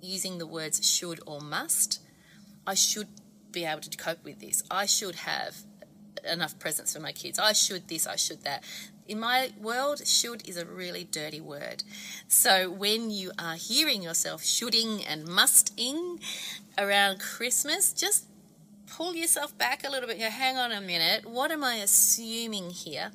using 0.00 0.38
the 0.38 0.46
words 0.46 0.86
should 0.86 1.20
or 1.26 1.40
must, 1.40 2.00
I 2.66 2.74
should 2.74 3.08
be 3.50 3.64
able 3.64 3.80
to 3.80 3.96
cope 3.96 4.24
with 4.24 4.40
this. 4.40 4.62
I 4.70 4.86
should 4.86 5.16
have 5.16 5.56
enough 6.30 6.58
presents 6.58 6.92
for 6.94 7.00
my 7.00 7.12
kids. 7.12 7.38
I 7.38 7.52
should 7.52 7.88
this, 7.88 8.06
I 8.06 8.16
should 8.16 8.44
that. 8.44 8.64
In 9.08 9.18
my 9.18 9.52
world, 9.60 10.06
should 10.06 10.48
is 10.48 10.56
a 10.56 10.64
really 10.64 11.04
dirty 11.04 11.40
word. 11.40 11.82
So 12.28 12.70
when 12.70 13.10
you 13.10 13.32
are 13.38 13.54
hearing 13.54 14.02
yourself 14.02 14.44
shoulding 14.44 15.04
and 15.04 15.26
musting 15.26 16.20
around 16.78 17.18
Christmas, 17.18 17.92
just 17.92 18.26
pull 18.86 19.14
yourself 19.14 19.56
back 19.58 19.84
a 19.84 19.90
little 19.90 20.08
bit. 20.08 20.20
Hang 20.20 20.56
on 20.56 20.70
a 20.70 20.80
minute. 20.80 21.26
What 21.26 21.50
am 21.50 21.64
I 21.64 21.76
assuming 21.76 22.70
here? 22.70 23.10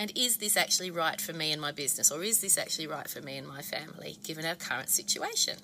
And 0.00 0.10
is 0.14 0.38
this 0.38 0.56
actually 0.56 0.90
right 0.90 1.20
for 1.20 1.34
me 1.34 1.52
and 1.52 1.60
my 1.60 1.72
business, 1.72 2.10
or 2.10 2.24
is 2.24 2.40
this 2.40 2.56
actually 2.56 2.86
right 2.86 3.06
for 3.06 3.20
me 3.20 3.36
and 3.36 3.46
my 3.46 3.60
family, 3.60 4.16
given 4.24 4.46
our 4.46 4.54
current 4.54 4.88
situation? 4.88 5.58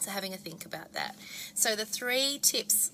So, 0.00 0.12
having 0.12 0.32
a 0.32 0.36
think 0.36 0.64
about 0.64 0.92
that. 0.92 1.16
So, 1.52 1.74
the 1.74 1.84
three 1.84 2.38
tips, 2.40 2.92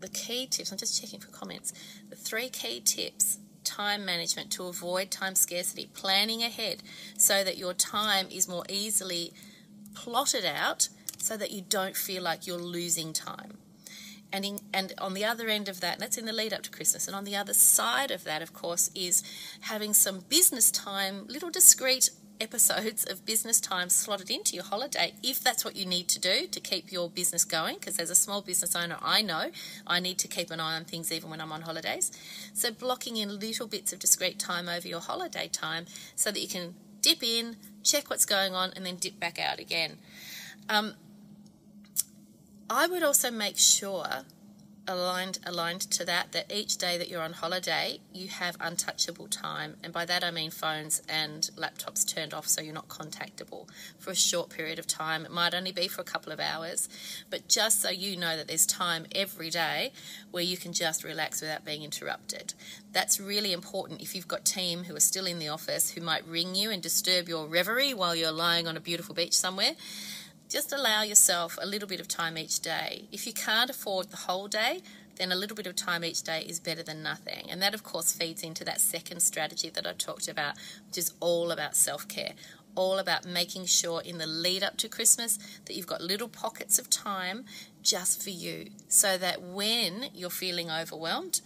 the 0.00 0.08
key 0.08 0.46
tips, 0.46 0.72
I'm 0.72 0.78
just 0.78 0.98
checking 0.98 1.20
for 1.20 1.28
comments. 1.28 1.74
The 2.08 2.16
three 2.16 2.48
key 2.48 2.80
tips 2.80 3.40
time 3.62 4.06
management 4.06 4.50
to 4.52 4.64
avoid 4.64 5.10
time 5.10 5.34
scarcity, 5.34 5.90
planning 5.92 6.42
ahead 6.42 6.82
so 7.18 7.44
that 7.44 7.58
your 7.58 7.74
time 7.74 8.28
is 8.30 8.48
more 8.48 8.64
easily 8.70 9.34
plotted 9.94 10.46
out 10.46 10.88
so 11.18 11.36
that 11.36 11.50
you 11.50 11.60
don't 11.60 11.94
feel 11.94 12.22
like 12.22 12.46
you're 12.46 12.56
losing 12.56 13.12
time 13.12 13.58
And, 14.32 14.44
in, 14.44 14.58
and 14.72 14.92
on 14.98 15.14
the 15.14 15.24
other 15.24 15.48
end 15.48 15.68
of 15.68 15.80
that, 15.80 15.98
that's 15.98 16.16
in 16.16 16.24
the 16.24 16.32
lead 16.32 16.52
up 16.52 16.62
to 16.62 16.70
Christmas, 16.70 17.06
and 17.08 17.16
on 17.16 17.24
the 17.24 17.34
other 17.34 17.52
side 17.52 18.10
of 18.10 18.24
that, 18.24 18.42
of 18.42 18.52
course, 18.52 18.90
is 18.94 19.22
having 19.62 19.92
some 19.92 20.20
business 20.28 20.70
time, 20.70 21.26
little 21.26 21.50
discreet 21.50 22.10
episodes 22.40 23.04
of 23.04 23.24
business 23.26 23.60
time 23.60 23.88
slotted 23.90 24.30
into 24.30 24.54
your 24.54 24.64
holiday 24.64 25.12
if 25.22 25.40
that's 25.40 25.64
what 25.64 25.76
you 25.76 25.84
need 25.84 26.08
to 26.08 26.18
do 26.18 26.46
to 26.46 26.58
keep 26.58 26.90
your 26.90 27.08
business 27.10 27.44
going. 27.44 27.76
Because 27.76 27.98
as 27.98 28.10
a 28.10 28.14
small 28.14 28.40
business 28.40 28.74
owner, 28.74 28.96
I 29.02 29.22
know 29.22 29.50
I 29.86 30.00
need 30.00 30.18
to 30.18 30.28
keep 30.28 30.50
an 30.50 30.60
eye 30.60 30.76
on 30.76 30.84
things 30.84 31.12
even 31.12 31.30
when 31.30 31.40
I'm 31.40 31.52
on 31.52 31.62
holidays. 31.62 32.10
So, 32.54 32.70
blocking 32.70 33.16
in 33.16 33.38
little 33.38 33.66
bits 33.66 33.92
of 33.92 33.98
discrete 33.98 34.38
time 34.38 34.68
over 34.68 34.88
your 34.88 35.00
holiday 35.00 35.48
time 35.48 35.86
so 36.16 36.30
that 36.30 36.40
you 36.40 36.48
can 36.48 36.74
dip 37.02 37.22
in, 37.22 37.56
check 37.82 38.10
what's 38.10 38.24
going 38.24 38.54
on, 38.54 38.72
and 38.74 38.84
then 38.84 38.96
dip 38.96 39.20
back 39.20 39.38
out 39.38 39.58
again. 39.58 39.98
Um, 40.68 40.94
I 42.72 42.86
would 42.86 43.02
also 43.02 43.32
make 43.32 43.58
sure 43.58 44.06
aligned 44.86 45.38
aligned 45.44 45.80
to 45.82 46.04
that 46.04 46.32
that 46.32 46.50
each 46.52 46.76
day 46.76 46.96
that 46.98 47.08
you're 47.08 47.22
on 47.22 47.32
holiday 47.32 48.00
you 48.12 48.28
have 48.28 48.56
untouchable 48.60 49.26
time. 49.26 49.76
And 49.82 49.92
by 49.92 50.04
that 50.04 50.22
I 50.22 50.30
mean 50.30 50.50
phones 50.52 51.02
and 51.08 51.50
laptops 51.56 52.06
turned 52.06 52.32
off 52.32 52.46
so 52.46 52.60
you're 52.60 52.72
not 52.72 52.88
contactable 52.88 53.68
for 53.98 54.10
a 54.10 54.16
short 54.16 54.50
period 54.50 54.78
of 54.78 54.86
time. 54.86 55.24
It 55.24 55.32
might 55.32 55.52
only 55.52 55.72
be 55.72 55.88
for 55.88 56.00
a 56.00 56.04
couple 56.04 56.32
of 56.32 56.38
hours 56.38 56.88
but 57.28 57.48
just 57.48 57.82
so 57.82 57.90
you 57.90 58.16
know 58.16 58.36
that 58.36 58.46
there's 58.46 58.66
time 58.66 59.06
every 59.16 59.50
day 59.50 59.92
where 60.30 60.44
you 60.44 60.56
can 60.56 60.72
just 60.72 61.02
relax 61.02 61.40
without 61.40 61.64
being 61.64 61.82
interrupted. 61.82 62.54
That's 62.92 63.18
really 63.18 63.52
important 63.52 64.00
if 64.00 64.14
you've 64.14 64.28
got 64.28 64.44
team 64.44 64.84
who 64.84 64.94
are 64.94 65.00
still 65.00 65.26
in 65.26 65.40
the 65.40 65.48
office 65.48 65.90
who 65.90 66.00
might 66.00 66.24
ring 66.24 66.54
you 66.54 66.70
and 66.70 66.80
disturb 66.80 67.28
your 67.28 67.46
reverie 67.48 67.94
while 67.94 68.14
you're 68.14 68.30
lying 68.30 68.68
on 68.68 68.76
a 68.76 68.80
beautiful 68.80 69.14
beach 69.14 69.36
somewhere 69.36 69.72
just 70.50 70.72
allow 70.72 71.02
yourself 71.02 71.56
a 71.62 71.66
little 71.66 71.88
bit 71.88 72.00
of 72.00 72.08
time 72.08 72.36
each 72.36 72.58
day. 72.58 73.04
If 73.12 73.24
you 73.26 73.32
can't 73.32 73.70
afford 73.70 74.10
the 74.10 74.16
whole 74.16 74.48
day, 74.48 74.82
then 75.16 75.30
a 75.30 75.36
little 75.36 75.54
bit 75.54 75.66
of 75.66 75.76
time 75.76 76.04
each 76.04 76.24
day 76.24 76.40
is 76.42 76.58
better 76.58 76.82
than 76.82 77.04
nothing. 77.04 77.48
And 77.48 77.62
that, 77.62 77.72
of 77.72 77.84
course, 77.84 78.12
feeds 78.12 78.42
into 78.42 78.64
that 78.64 78.80
second 78.80 79.20
strategy 79.20 79.70
that 79.70 79.86
I 79.86 79.92
talked 79.92 80.26
about, 80.26 80.56
which 80.88 80.98
is 80.98 81.12
all 81.20 81.52
about 81.52 81.76
self 81.76 82.08
care, 82.08 82.32
all 82.74 82.98
about 82.98 83.24
making 83.24 83.66
sure 83.66 84.00
in 84.00 84.18
the 84.18 84.26
lead 84.26 84.64
up 84.64 84.76
to 84.78 84.88
Christmas 84.88 85.38
that 85.66 85.76
you've 85.76 85.86
got 85.86 86.00
little 86.00 86.28
pockets 86.28 86.78
of 86.78 86.90
time 86.90 87.44
just 87.82 88.22
for 88.22 88.30
you 88.30 88.70
so 88.88 89.16
that 89.18 89.40
when 89.40 90.06
you're 90.14 90.30
feeling 90.30 90.70
overwhelmed, 90.70 91.42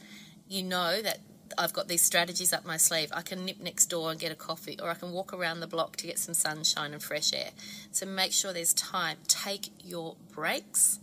you 0.48 0.62
know 0.62 1.02
that 1.02 1.18
I've 1.56 1.72
got 1.72 1.88
these 1.88 2.02
strategies 2.02 2.52
up 2.52 2.64
my 2.64 2.76
sleeve. 2.76 3.10
I 3.14 3.22
can 3.22 3.44
nip 3.44 3.60
next 3.60 3.86
door 3.86 4.10
and 4.10 4.18
get 4.18 4.32
a 4.32 4.34
coffee, 4.34 4.78
or 4.82 4.90
I 4.90 4.94
can 4.94 5.12
walk 5.12 5.32
around 5.32 5.60
the 5.60 5.66
block 5.66 5.96
to 5.96 6.06
get 6.06 6.18
some 6.18 6.34
sunshine 6.34 6.92
and 6.92 7.02
fresh 7.02 7.32
air. 7.32 7.50
So 7.92 8.06
make 8.06 8.32
sure 8.32 8.52
there's 8.52 8.74
time. 8.74 9.18
Take 9.28 9.68
your 9.82 10.16
breaks. 10.32 10.98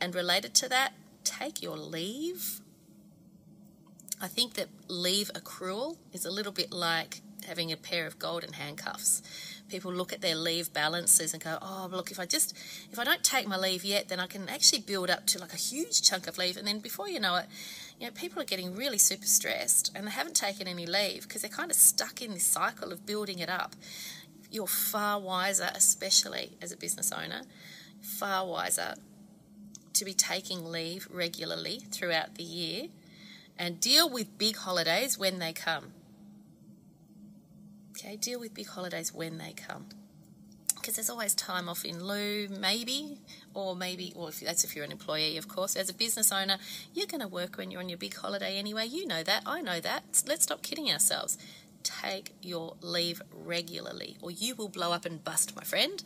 And 0.00 0.14
related 0.14 0.54
to 0.56 0.68
that, 0.68 0.92
take 1.24 1.62
your 1.62 1.76
leave. 1.76 2.60
I 4.20 4.28
think 4.28 4.54
that 4.54 4.68
leave 4.88 5.30
accrual 5.34 5.96
is 6.12 6.24
a 6.24 6.30
little 6.30 6.52
bit 6.52 6.72
like 6.72 7.20
having 7.46 7.70
a 7.72 7.76
pair 7.76 8.06
of 8.06 8.18
golden 8.18 8.54
handcuffs. 8.54 9.22
People 9.68 9.92
look 9.92 10.12
at 10.12 10.20
their 10.20 10.36
leave 10.36 10.72
balances 10.72 11.32
and 11.32 11.42
go, 11.42 11.58
"Oh, 11.60 11.88
look, 11.90 12.10
if 12.10 12.18
I 12.18 12.26
just 12.26 12.54
if 12.92 12.98
I 12.98 13.04
don't 13.04 13.24
take 13.24 13.46
my 13.46 13.56
leave 13.56 13.84
yet, 13.84 14.08
then 14.08 14.20
I 14.20 14.26
can 14.26 14.48
actually 14.48 14.80
build 14.80 15.10
up 15.10 15.26
to 15.26 15.38
like 15.38 15.52
a 15.52 15.58
huge 15.58 16.02
chunk 16.02 16.26
of 16.26 16.38
leave, 16.38 16.56
and 16.56 16.66
then 16.66 16.78
before 16.78 17.08
you 17.08 17.20
know 17.20 17.36
it, 17.36 17.46
you 17.98 18.06
know, 18.06 18.12
people 18.12 18.40
are 18.42 18.46
getting 18.46 18.74
really 18.74 18.98
super 18.98 19.26
stressed 19.26 19.92
and 19.94 20.06
they 20.06 20.10
haven't 20.10 20.36
taken 20.36 20.66
any 20.66 20.86
leave 20.86 21.22
because 21.22 21.42
they're 21.42 21.50
kind 21.50 21.70
of 21.70 21.76
stuck 21.76 22.20
in 22.20 22.34
this 22.34 22.46
cycle 22.46 22.92
of 22.92 23.06
building 23.06 23.38
it 23.38 23.48
up. 23.48 23.76
You're 24.50 24.66
far 24.66 25.20
wiser, 25.20 25.70
especially 25.74 26.56
as 26.60 26.72
a 26.72 26.76
business 26.76 27.12
owner, 27.12 27.42
far 28.00 28.46
wiser 28.46 28.94
to 29.92 30.04
be 30.04 30.12
taking 30.12 30.64
leave 30.64 31.08
regularly 31.10 31.82
throughout 31.90 32.34
the 32.34 32.42
year 32.42 32.88
and 33.58 33.80
deal 33.80 34.10
with 34.10 34.38
big 34.38 34.56
holidays 34.56 35.16
when 35.18 35.38
they 35.38 35.52
come. 35.52 35.92
Okay, 37.92 38.16
deal 38.16 38.40
with 38.40 38.54
big 38.54 38.66
holidays 38.66 39.14
when 39.14 39.38
they 39.38 39.52
come 39.52 39.86
because 40.84 40.96
there's 40.96 41.08
always 41.08 41.34
time 41.34 41.66
off 41.66 41.82
in 41.82 42.04
lieu, 42.04 42.46
maybe, 42.60 43.16
or 43.54 43.74
maybe, 43.74 44.12
or 44.14 44.28
if 44.28 44.40
that's 44.40 44.64
if 44.64 44.76
you're 44.76 44.84
an 44.84 44.92
employee, 44.92 45.38
of 45.38 45.48
course. 45.48 45.76
As 45.76 45.88
a 45.88 45.94
business 45.94 46.30
owner, 46.30 46.58
you're 46.92 47.06
going 47.06 47.22
to 47.22 47.26
work 47.26 47.56
when 47.56 47.70
you're 47.70 47.80
on 47.80 47.88
your 47.88 47.96
big 47.96 48.14
holiday 48.14 48.58
anyway. 48.58 48.84
You 48.84 49.06
know 49.06 49.22
that. 49.22 49.44
I 49.46 49.62
know 49.62 49.80
that. 49.80 50.22
Let's 50.28 50.42
stop 50.42 50.60
kidding 50.60 50.90
ourselves. 50.90 51.38
Take 51.82 52.34
your 52.42 52.76
leave 52.82 53.22
regularly, 53.32 54.18
or 54.20 54.30
you 54.30 54.54
will 54.54 54.68
blow 54.68 54.92
up 54.92 55.06
and 55.06 55.24
bust, 55.24 55.56
my 55.56 55.62
friend. 55.62 56.04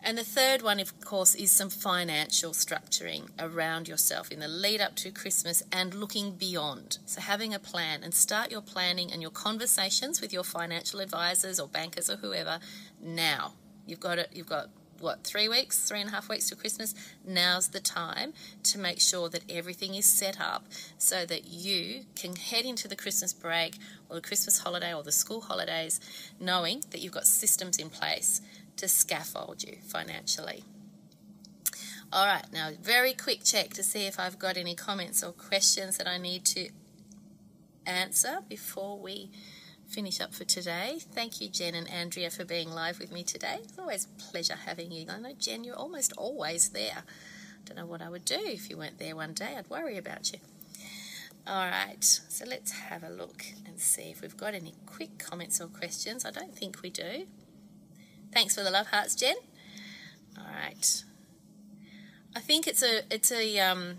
And 0.00 0.16
the 0.16 0.22
third 0.22 0.62
one, 0.62 0.78
of 0.78 1.00
course, 1.00 1.34
is 1.34 1.50
some 1.50 1.68
financial 1.68 2.52
structuring 2.52 3.30
around 3.36 3.88
yourself 3.88 4.30
in 4.30 4.38
the 4.38 4.46
lead 4.46 4.80
up 4.80 4.94
to 4.96 5.10
Christmas 5.10 5.60
and 5.72 5.92
looking 5.92 6.36
beyond. 6.36 6.98
So, 7.04 7.20
having 7.20 7.52
a 7.52 7.58
plan 7.58 8.04
and 8.04 8.14
start 8.14 8.52
your 8.52 8.62
planning 8.62 9.10
and 9.10 9.20
your 9.20 9.32
conversations 9.32 10.20
with 10.20 10.32
your 10.32 10.44
financial 10.44 11.00
advisors 11.00 11.58
or 11.58 11.66
bankers 11.66 12.08
or 12.08 12.14
whoever 12.14 12.60
now. 13.02 13.54
You've 13.88 14.00
got 14.00 14.18
it. 14.18 14.28
You've 14.32 14.46
got 14.46 14.68
what 15.00 15.24
three 15.24 15.48
weeks, 15.48 15.88
three 15.88 16.00
and 16.00 16.10
a 16.10 16.12
half 16.12 16.28
weeks 16.28 16.48
to 16.48 16.56
Christmas. 16.56 16.94
Now's 17.26 17.68
the 17.68 17.80
time 17.80 18.34
to 18.64 18.78
make 18.78 19.00
sure 19.00 19.28
that 19.28 19.42
everything 19.48 19.94
is 19.94 20.06
set 20.06 20.40
up 20.40 20.66
so 20.98 21.24
that 21.24 21.46
you 21.46 22.04
can 22.14 22.36
head 22.36 22.64
into 22.64 22.88
the 22.88 22.96
Christmas 22.96 23.32
break 23.32 23.76
or 24.08 24.16
the 24.16 24.22
Christmas 24.22 24.58
holiday 24.58 24.92
or 24.92 25.02
the 25.02 25.12
school 25.12 25.40
holidays, 25.40 26.00
knowing 26.38 26.82
that 26.90 27.00
you've 27.00 27.12
got 27.12 27.26
systems 27.26 27.78
in 27.78 27.90
place 27.90 28.40
to 28.76 28.88
scaffold 28.88 29.62
you 29.62 29.78
financially. 29.86 30.64
All 32.12 32.26
right, 32.26 32.46
now 32.52 32.70
very 32.80 33.12
quick 33.12 33.44
check 33.44 33.70
to 33.74 33.82
see 33.82 34.06
if 34.06 34.18
I've 34.18 34.38
got 34.38 34.56
any 34.56 34.74
comments 34.74 35.22
or 35.22 35.32
questions 35.32 35.98
that 35.98 36.08
I 36.08 36.18
need 36.18 36.44
to 36.46 36.70
answer 37.86 38.40
before 38.48 38.98
we 38.98 39.30
finish 39.88 40.20
up 40.20 40.34
for 40.34 40.44
today. 40.44 40.98
Thank 41.12 41.40
you, 41.40 41.48
Jen 41.48 41.74
and 41.74 41.88
Andrea, 41.90 42.30
for 42.30 42.44
being 42.44 42.70
live 42.70 42.98
with 42.98 43.10
me 43.10 43.22
today. 43.24 43.58
It's 43.64 43.78
always 43.78 44.06
a 44.06 44.22
pleasure 44.30 44.56
having 44.66 44.92
you. 44.92 45.06
I 45.08 45.18
know, 45.18 45.32
Jen, 45.38 45.64
you're 45.64 45.76
almost 45.76 46.12
always 46.16 46.68
there. 46.70 46.98
I 46.98 47.64
don't 47.64 47.76
know 47.76 47.86
what 47.86 48.02
I 48.02 48.08
would 48.08 48.24
do 48.24 48.38
if 48.38 48.70
you 48.70 48.76
weren't 48.76 48.98
there 48.98 49.16
one 49.16 49.32
day. 49.32 49.54
I'd 49.56 49.70
worry 49.70 49.96
about 49.96 50.32
you. 50.32 50.38
All 51.46 51.66
right, 51.66 52.04
so 52.04 52.44
let's 52.46 52.72
have 52.72 53.02
a 53.02 53.08
look 53.08 53.42
and 53.66 53.80
see 53.80 54.10
if 54.10 54.20
we've 54.20 54.36
got 54.36 54.52
any 54.52 54.74
quick 54.84 55.18
comments 55.18 55.60
or 55.60 55.66
questions. 55.66 56.26
I 56.26 56.30
don't 56.30 56.54
think 56.54 56.82
we 56.82 56.90
do. 56.90 57.26
Thanks 58.32 58.54
for 58.54 58.62
the 58.62 58.70
love 58.70 58.88
hearts, 58.88 59.14
Jen. 59.14 59.36
All 60.36 60.44
right. 60.44 61.04
I 62.36 62.40
think 62.40 62.66
it's 62.66 62.82
a 62.82 63.00
it's 63.10 63.32
a 63.32 63.58
um, 63.60 63.96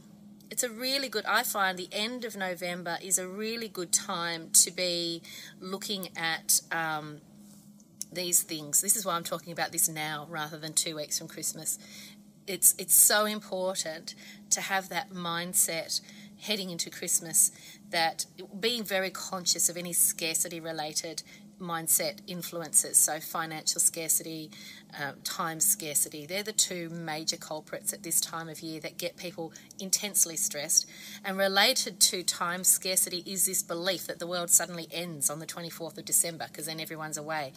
it's 0.51 0.63
a 0.63 0.69
really 0.69 1.09
good 1.09 1.25
i 1.25 1.43
find 1.43 1.77
the 1.77 1.89
end 1.91 2.25
of 2.25 2.35
november 2.35 2.97
is 3.01 3.17
a 3.17 3.27
really 3.27 3.67
good 3.67 3.91
time 3.91 4.49
to 4.51 4.71
be 4.71 5.21
looking 5.59 6.09
at 6.17 6.62
um, 6.71 7.21
these 8.12 8.41
things. 8.43 8.81
This 8.81 8.95
is 8.95 9.05
why 9.05 9.15
i'm 9.15 9.23
talking 9.23 9.53
about 9.53 9.71
this 9.71 9.88
now 9.88 10.27
rather 10.29 10.57
than 10.57 10.73
two 10.73 10.95
weeks 10.95 11.17
from 11.17 11.27
christmas. 11.27 11.77
It's 12.47 12.73
it's 12.77 12.95
so 12.95 13.25
important 13.25 14.15
to 14.49 14.62
have 14.62 14.89
that 14.89 15.12
mindset 15.12 16.01
heading 16.41 16.69
into 16.69 16.89
christmas 16.89 17.51
that 17.89 18.25
being 18.59 18.83
very 18.83 19.09
conscious 19.09 19.67
of 19.69 19.75
any 19.75 19.93
scarcity 19.93 20.59
related 20.59 21.21
mindset 21.60 22.19
influences. 22.28 22.98
So, 22.98 23.19
financial 23.19 23.82
scarcity, 23.82 24.52
um, 25.00 25.15
time 25.24 25.60
scarcity, 25.60 26.26
they're 26.26 26.43
the 26.43 26.52
two 26.52 26.89
major 26.89 27.38
culprits 27.38 27.93
at 27.93 28.04
this 28.04 28.19
time 28.19 28.50
of 28.50 28.62
year 28.62 28.80
that 28.82 28.98
get 28.98 29.17
people 29.17 29.54
intensely 29.80 30.36
stressed. 30.36 30.88
And 31.24 31.38
related 31.38 32.00
to 32.02 32.24
time 32.24 32.63
scarcity 32.63 33.24
is 33.26 33.45
this 33.45 33.63
belief 33.63 34.08
that 34.08 34.19
the 34.19 34.28
world 34.28 34.50
suddenly 34.50 34.88
ends 34.91 35.30
on 35.30 35.39
the 35.39 35.45
24th 35.45 35.98
of 35.98 36.06
December 36.06 36.48
because 36.48 36.65
then 36.65 36.80
everyone's 36.80 37.17
away. 37.17 37.54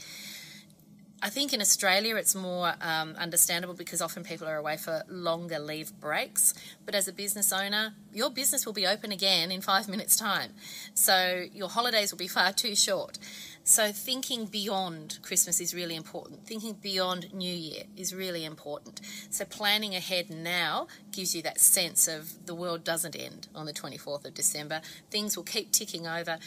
I 1.25 1.31
think 1.31 1.53
in 1.53 1.61
Australia 1.61 2.17
it's 2.17 2.35
more 2.35 2.75
um, 2.81 3.15
understandable 3.17 3.75
because 3.75 4.03
often 4.03 4.25
people 4.25 4.49
are 4.49 4.57
away 4.57 4.77
for 4.77 5.05
longer 5.09 5.61
leave 5.61 5.93
breaks. 6.01 6.53
But 6.85 6.97
as 6.97 7.07
a 7.07 7.13
business 7.13 7.53
owner, 7.53 7.95
your 8.13 8.29
business 8.29 8.67
will 8.67 8.73
be 8.73 8.89
open 8.89 9.13
again 9.13 9.53
in 9.53 9.61
five 9.61 9.89
minutes' 9.95 10.17
time. 10.17 10.51
So 10.95 11.45
your 11.53 11.69
holidays 11.69 12.11
will 12.11 12.19
be 12.19 12.27
far 12.27 12.53
too 12.53 12.75
short. 12.75 13.19
So, 13.65 13.93
thinking 13.93 14.47
beyond 14.47 15.21
Christmas 15.23 15.61
is 15.61 15.73
really 15.73 15.95
important. 15.95 16.45
Thinking 16.45 16.73
beyond 16.75 17.33
New 17.33 17.55
Year 17.55 17.85
is 17.97 18.13
really 18.13 18.45
important. 18.45 19.01
So, 19.31 19.45
planning 19.45 19.95
ahead 19.95 20.31
now 20.31 20.89
gives 21.13 21.37
you 21.37 21.43
that 21.43 21.61
sense 21.61 22.09
of 22.09 22.45
the 22.47 22.57
world 22.57 22.83
doesn't 22.83 23.15
end 23.15 23.47
on 23.55 23.67
the 23.67 23.73
24th 23.73 24.25
of 24.25 24.35
December. 24.35 24.81
Things 25.13 25.37
will 25.37 25.45
keep 25.45 25.71
ticking 25.71 26.09
over. 26.09 26.39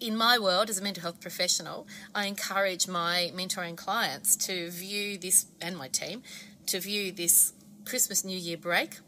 In 0.00 0.16
my 0.16 0.38
world, 0.38 0.70
as 0.70 0.78
a 0.78 0.82
mental 0.82 1.02
health 1.02 1.20
professional, 1.20 1.86
I 2.14 2.26
encourage 2.26 2.88
my 2.88 3.30
mentoring 3.34 3.76
clients 3.76 4.36
to 4.46 4.70
view 4.70 5.18
this, 5.18 5.46
and 5.60 5.76
my 5.76 5.88
team, 5.88 6.22
to 6.66 6.80
view 6.80 7.12
this 7.12 7.52
Christmas 7.84 8.24
New 8.24 8.36
Year 8.36 8.56
break 8.56 8.98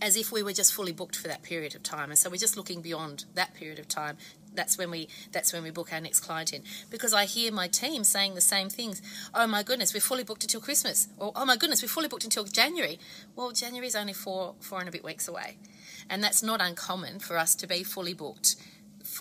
as 0.00 0.16
if 0.16 0.32
we 0.32 0.42
were 0.42 0.52
just 0.52 0.74
fully 0.74 0.92
booked 0.92 1.14
for 1.14 1.28
that 1.28 1.42
period 1.42 1.76
of 1.76 1.82
time. 1.82 2.10
And 2.10 2.18
so 2.18 2.28
we're 2.28 2.36
just 2.36 2.56
looking 2.56 2.82
beyond 2.82 3.24
that 3.34 3.54
period 3.54 3.78
of 3.78 3.86
time 3.86 4.16
that's 4.54 4.78
when 4.78 4.90
we 4.90 5.08
that's 5.32 5.52
when 5.52 5.62
we 5.62 5.70
book 5.70 5.92
our 5.92 6.00
next 6.00 6.20
client 6.20 6.52
in 6.52 6.62
because 6.90 7.14
I 7.14 7.24
hear 7.24 7.52
my 7.52 7.68
team 7.68 8.04
saying 8.04 8.34
the 8.34 8.40
same 8.40 8.68
things. 8.68 9.02
Oh 9.34 9.46
my 9.46 9.62
goodness, 9.62 9.94
we're 9.94 10.00
fully 10.00 10.24
booked 10.24 10.44
until 10.44 10.60
Christmas, 10.60 11.08
or 11.18 11.32
oh 11.34 11.44
my 11.44 11.56
goodness, 11.56 11.82
we're 11.82 11.88
fully 11.88 12.08
booked 12.08 12.24
until 12.24 12.44
January. 12.44 12.98
Well, 13.36 13.52
January 13.52 13.86
is 13.86 13.96
only 13.96 14.12
four 14.12 14.54
four 14.60 14.80
and 14.80 14.88
a 14.88 14.92
bit 14.92 15.04
weeks 15.04 15.28
away, 15.28 15.56
and 16.08 16.22
that's 16.22 16.42
not 16.42 16.60
uncommon 16.60 17.18
for 17.18 17.38
us 17.38 17.54
to 17.56 17.66
be 17.66 17.82
fully 17.82 18.14
booked 18.14 18.56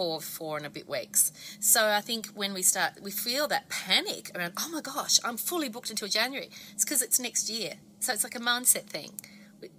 for 0.01 0.19
four 0.19 0.57
and 0.57 0.65
a 0.65 0.69
bit 0.69 0.89
weeks. 0.89 1.31
So 1.59 1.87
I 1.87 2.01
think 2.01 2.27
when 2.29 2.53
we 2.53 2.63
start, 2.63 2.93
we 3.03 3.11
feel 3.11 3.47
that 3.49 3.69
panic 3.69 4.31
around. 4.35 4.53
Oh 4.59 4.69
my 4.71 4.81
gosh, 4.81 5.19
I'm 5.23 5.37
fully 5.37 5.69
booked 5.69 5.91
until 5.91 6.07
January. 6.07 6.49
It's 6.73 6.83
because 6.83 7.03
it's 7.03 7.19
next 7.19 7.49
year. 7.49 7.73
So 7.99 8.13
it's 8.13 8.23
like 8.23 8.35
a 8.35 8.39
mindset 8.39 8.85
thing 8.85 9.11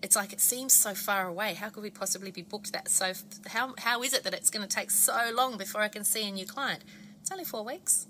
it's 0.01 0.15
like 0.15 0.33
it 0.33 0.41
seems 0.41 0.73
so 0.73 0.95
far 0.95 1.27
away. 1.27 1.55
How 1.55 1.69
could 1.69 1.83
we 1.83 1.91
possibly 1.91 2.31
be 2.31 2.43
booked 2.43 2.73
that? 2.73 2.89
So 2.89 3.15
how 3.49 3.75
how 3.79 4.05
is 4.05 4.13
it 4.13 4.23
that 4.23 4.33
it's 4.33 4.49
going 4.49 4.67
to 4.67 4.73
take 4.73 4.93
so 4.93 5.33
long 5.35 5.57
before 5.57 5.81
I 5.81 5.89
can 5.89 6.05
see 6.05 6.29
a 6.29 6.31
new 6.31 6.47
client? 6.47 6.85
It's 7.21 7.33
only 7.33 7.45
four 7.45 7.65
weeks. 7.65 8.07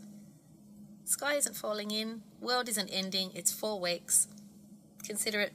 Sky 1.04 1.36
isn't 1.36 1.56
falling 1.56 1.90
in. 1.90 2.20
World 2.42 2.68
isn't 2.68 2.90
ending. 2.90 3.30
It's 3.34 3.50
four 3.50 3.80
weeks. 3.80 4.28
Consider 5.02 5.40
it 5.40 5.52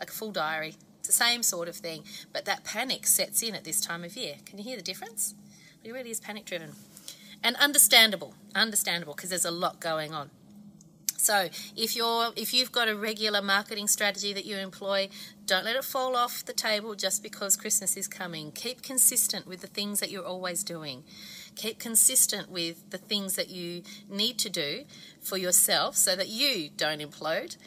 like 0.00 0.10
a 0.10 0.12
full 0.12 0.32
diary. 0.32 0.74
It's 0.98 1.06
the 1.06 1.24
same 1.24 1.44
sort 1.44 1.68
of 1.68 1.76
thing, 1.76 2.02
but 2.32 2.46
that 2.46 2.64
panic 2.64 3.06
sets 3.06 3.40
in 3.44 3.54
at 3.54 3.62
this 3.62 3.80
time 3.80 4.02
of 4.02 4.16
year. 4.16 4.34
Can 4.44 4.58
you 4.58 4.64
hear 4.64 4.76
the 4.76 4.82
difference? 4.82 5.36
It 5.84 5.92
really 5.92 6.10
is 6.10 6.20
panic 6.20 6.44
driven. 6.44 6.72
And 7.42 7.56
understandable, 7.56 8.34
understandable 8.54 9.14
because 9.14 9.30
there's 9.30 9.44
a 9.44 9.50
lot 9.50 9.80
going 9.80 10.12
on. 10.12 10.30
So 11.16 11.50
if 11.76 11.96
you're 11.96 12.30
if 12.34 12.54
you've 12.54 12.72
got 12.72 12.88
a 12.88 12.96
regular 12.96 13.42
marketing 13.42 13.88
strategy 13.88 14.32
that 14.32 14.46
you 14.46 14.56
employ, 14.56 15.10
don't 15.44 15.66
let 15.66 15.76
it 15.76 15.84
fall 15.84 16.16
off 16.16 16.44
the 16.44 16.54
table 16.54 16.94
just 16.94 17.22
because 17.22 17.56
Christmas 17.56 17.94
is 17.96 18.08
coming. 18.08 18.52
Keep 18.52 18.82
consistent 18.82 19.46
with 19.46 19.60
the 19.60 19.66
things 19.66 20.00
that 20.00 20.10
you're 20.10 20.24
always 20.24 20.64
doing. 20.64 21.04
Keep 21.56 21.78
consistent 21.78 22.50
with 22.50 22.88
the 22.88 22.96
things 22.96 23.36
that 23.36 23.50
you 23.50 23.82
need 24.08 24.38
to 24.38 24.48
do 24.48 24.84
for 25.20 25.36
yourself 25.36 25.94
so 25.94 26.16
that 26.16 26.28
you 26.28 26.70
don't 26.74 27.00
implode. 27.00 27.58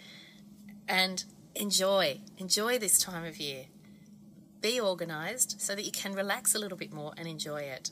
And 0.88 1.24
enjoy. 1.56 2.22
Enjoy 2.40 2.80
this 2.80 2.98
time 2.98 3.24
of 3.24 3.38
year. 3.38 3.66
Be 4.62 4.80
organized 4.80 5.56
so 5.60 5.76
that 5.76 5.86
you 5.86 5.92
can 5.92 6.14
relax 6.14 6.56
a 6.56 6.60
little 6.60 6.78
bit 6.78 6.92
more 6.92 7.14
and 7.18 7.28
enjoy 7.28 7.62
it. 7.62 7.92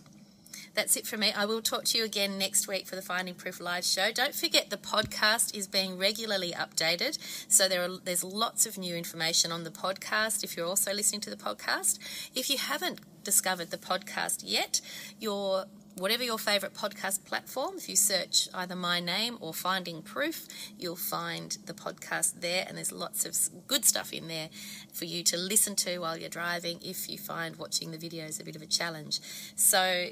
That's 0.74 0.96
it 0.96 1.06
for 1.06 1.18
me. 1.18 1.32
I 1.32 1.46
will 1.46 1.62
talk 1.62 1.86
to 1.86 1.98
you 1.98 2.04
again 2.04 2.38
next 2.38 2.68
week 2.68 2.88
for 2.88 2.96
the 2.96 3.02
Finding 3.02 3.36
Proof 3.36 3.60
live 3.60 3.86
show. 3.86 4.12
Don't 4.12 4.36
forget 4.36 4.70
the 4.70 4.78
podcast 4.78 5.56
is 5.56 5.68
being 5.68 5.98
regularly 5.98 6.52
updated. 6.52 7.18
So 7.48 7.68
there 7.68 7.84
are 7.84 7.98
there's 8.04 8.24
lots 8.24 8.66
of 8.66 8.78
new 8.78 8.96
information 8.96 9.52
on 9.52 9.64
the 9.64 9.72
podcast 9.72 10.44
if 10.44 10.56
you're 10.56 10.68
also 10.68 10.94
listening 10.94 11.22
to 11.22 11.30
the 11.30 11.36
podcast. 11.36 12.00
If 12.36 12.50
you 12.50 12.58
haven't 12.58 13.00
discovered 13.24 13.72
the 13.72 13.78
podcast 13.78 14.44
yet, 14.46 14.82
your 15.20 15.66
whatever 15.98 16.24
your 16.24 16.40
favorite 16.40 16.74
podcast 16.74 17.26
platform, 17.26 17.76
if 17.78 17.90
you 17.90 17.96
search 17.96 18.48
either 18.54 18.76
my 18.76 19.00
name 19.00 19.38
or 19.40 19.54
Finding 19.54 20.02
Proof, 20.02 20.48
you'll 20.78 20.96
find 20.96 21.58
the 21.66 21.74
podcast 21.74 22.42
there, 22.42 22.66
and 22.68 22.78
there's 22.78 22.92
lots 22.92 23.26
of 23.26 23.68
good 23.68 23.86
stuff 23.86 24.14
in 24.14 24.28
there 24.28 24.50
for 24.94 25.06
you 25.06 25.24
to 25.24 25.38
listen 25.38 25.76
to 25.78 26.00
while 26.00 26.18
you're 26.18 26.30
driving 26.30 26.80
if 26.84 27.10
you 27.10 27.18
find 27.18 27.58
watching 27.58 27.92
the 27.92 27.98
videos 27.98 28.40
a 28.40 28.44
bit 28.44 28.56
of 28.56 28.62
a 28.62 28.68
challenge. 28.68 29.20
So 29.56 30.08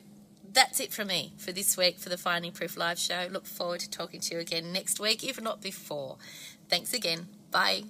that's 0.53 0.79
it 0.79 0.91
from 0.91 1.07
me 1.07 1.33
for 1.37 1.51
this 1.51 1.77
week 1.77 1.97
for 1.97 2.09
the 2.09 2.17
Finding 2.17 2.51
Proof 2.51 2.77
Live 2.77 2.99
show. 2.99 3.27
Look 3.31 3.45
forward 3.45 3.81
to 3.81 3.89
talking 3.89 4.19
to 4.21 4.35
you 4.35 4.41
again 4.41 4.71
next 4.73 4.99
week, 4.99 5.23
if 5.23 5.41
not 5.41 5.61
before. 5.61 6.17
Thanks 6.69 6.93
again. 6.93 7.27
Bye. 7.51 7.83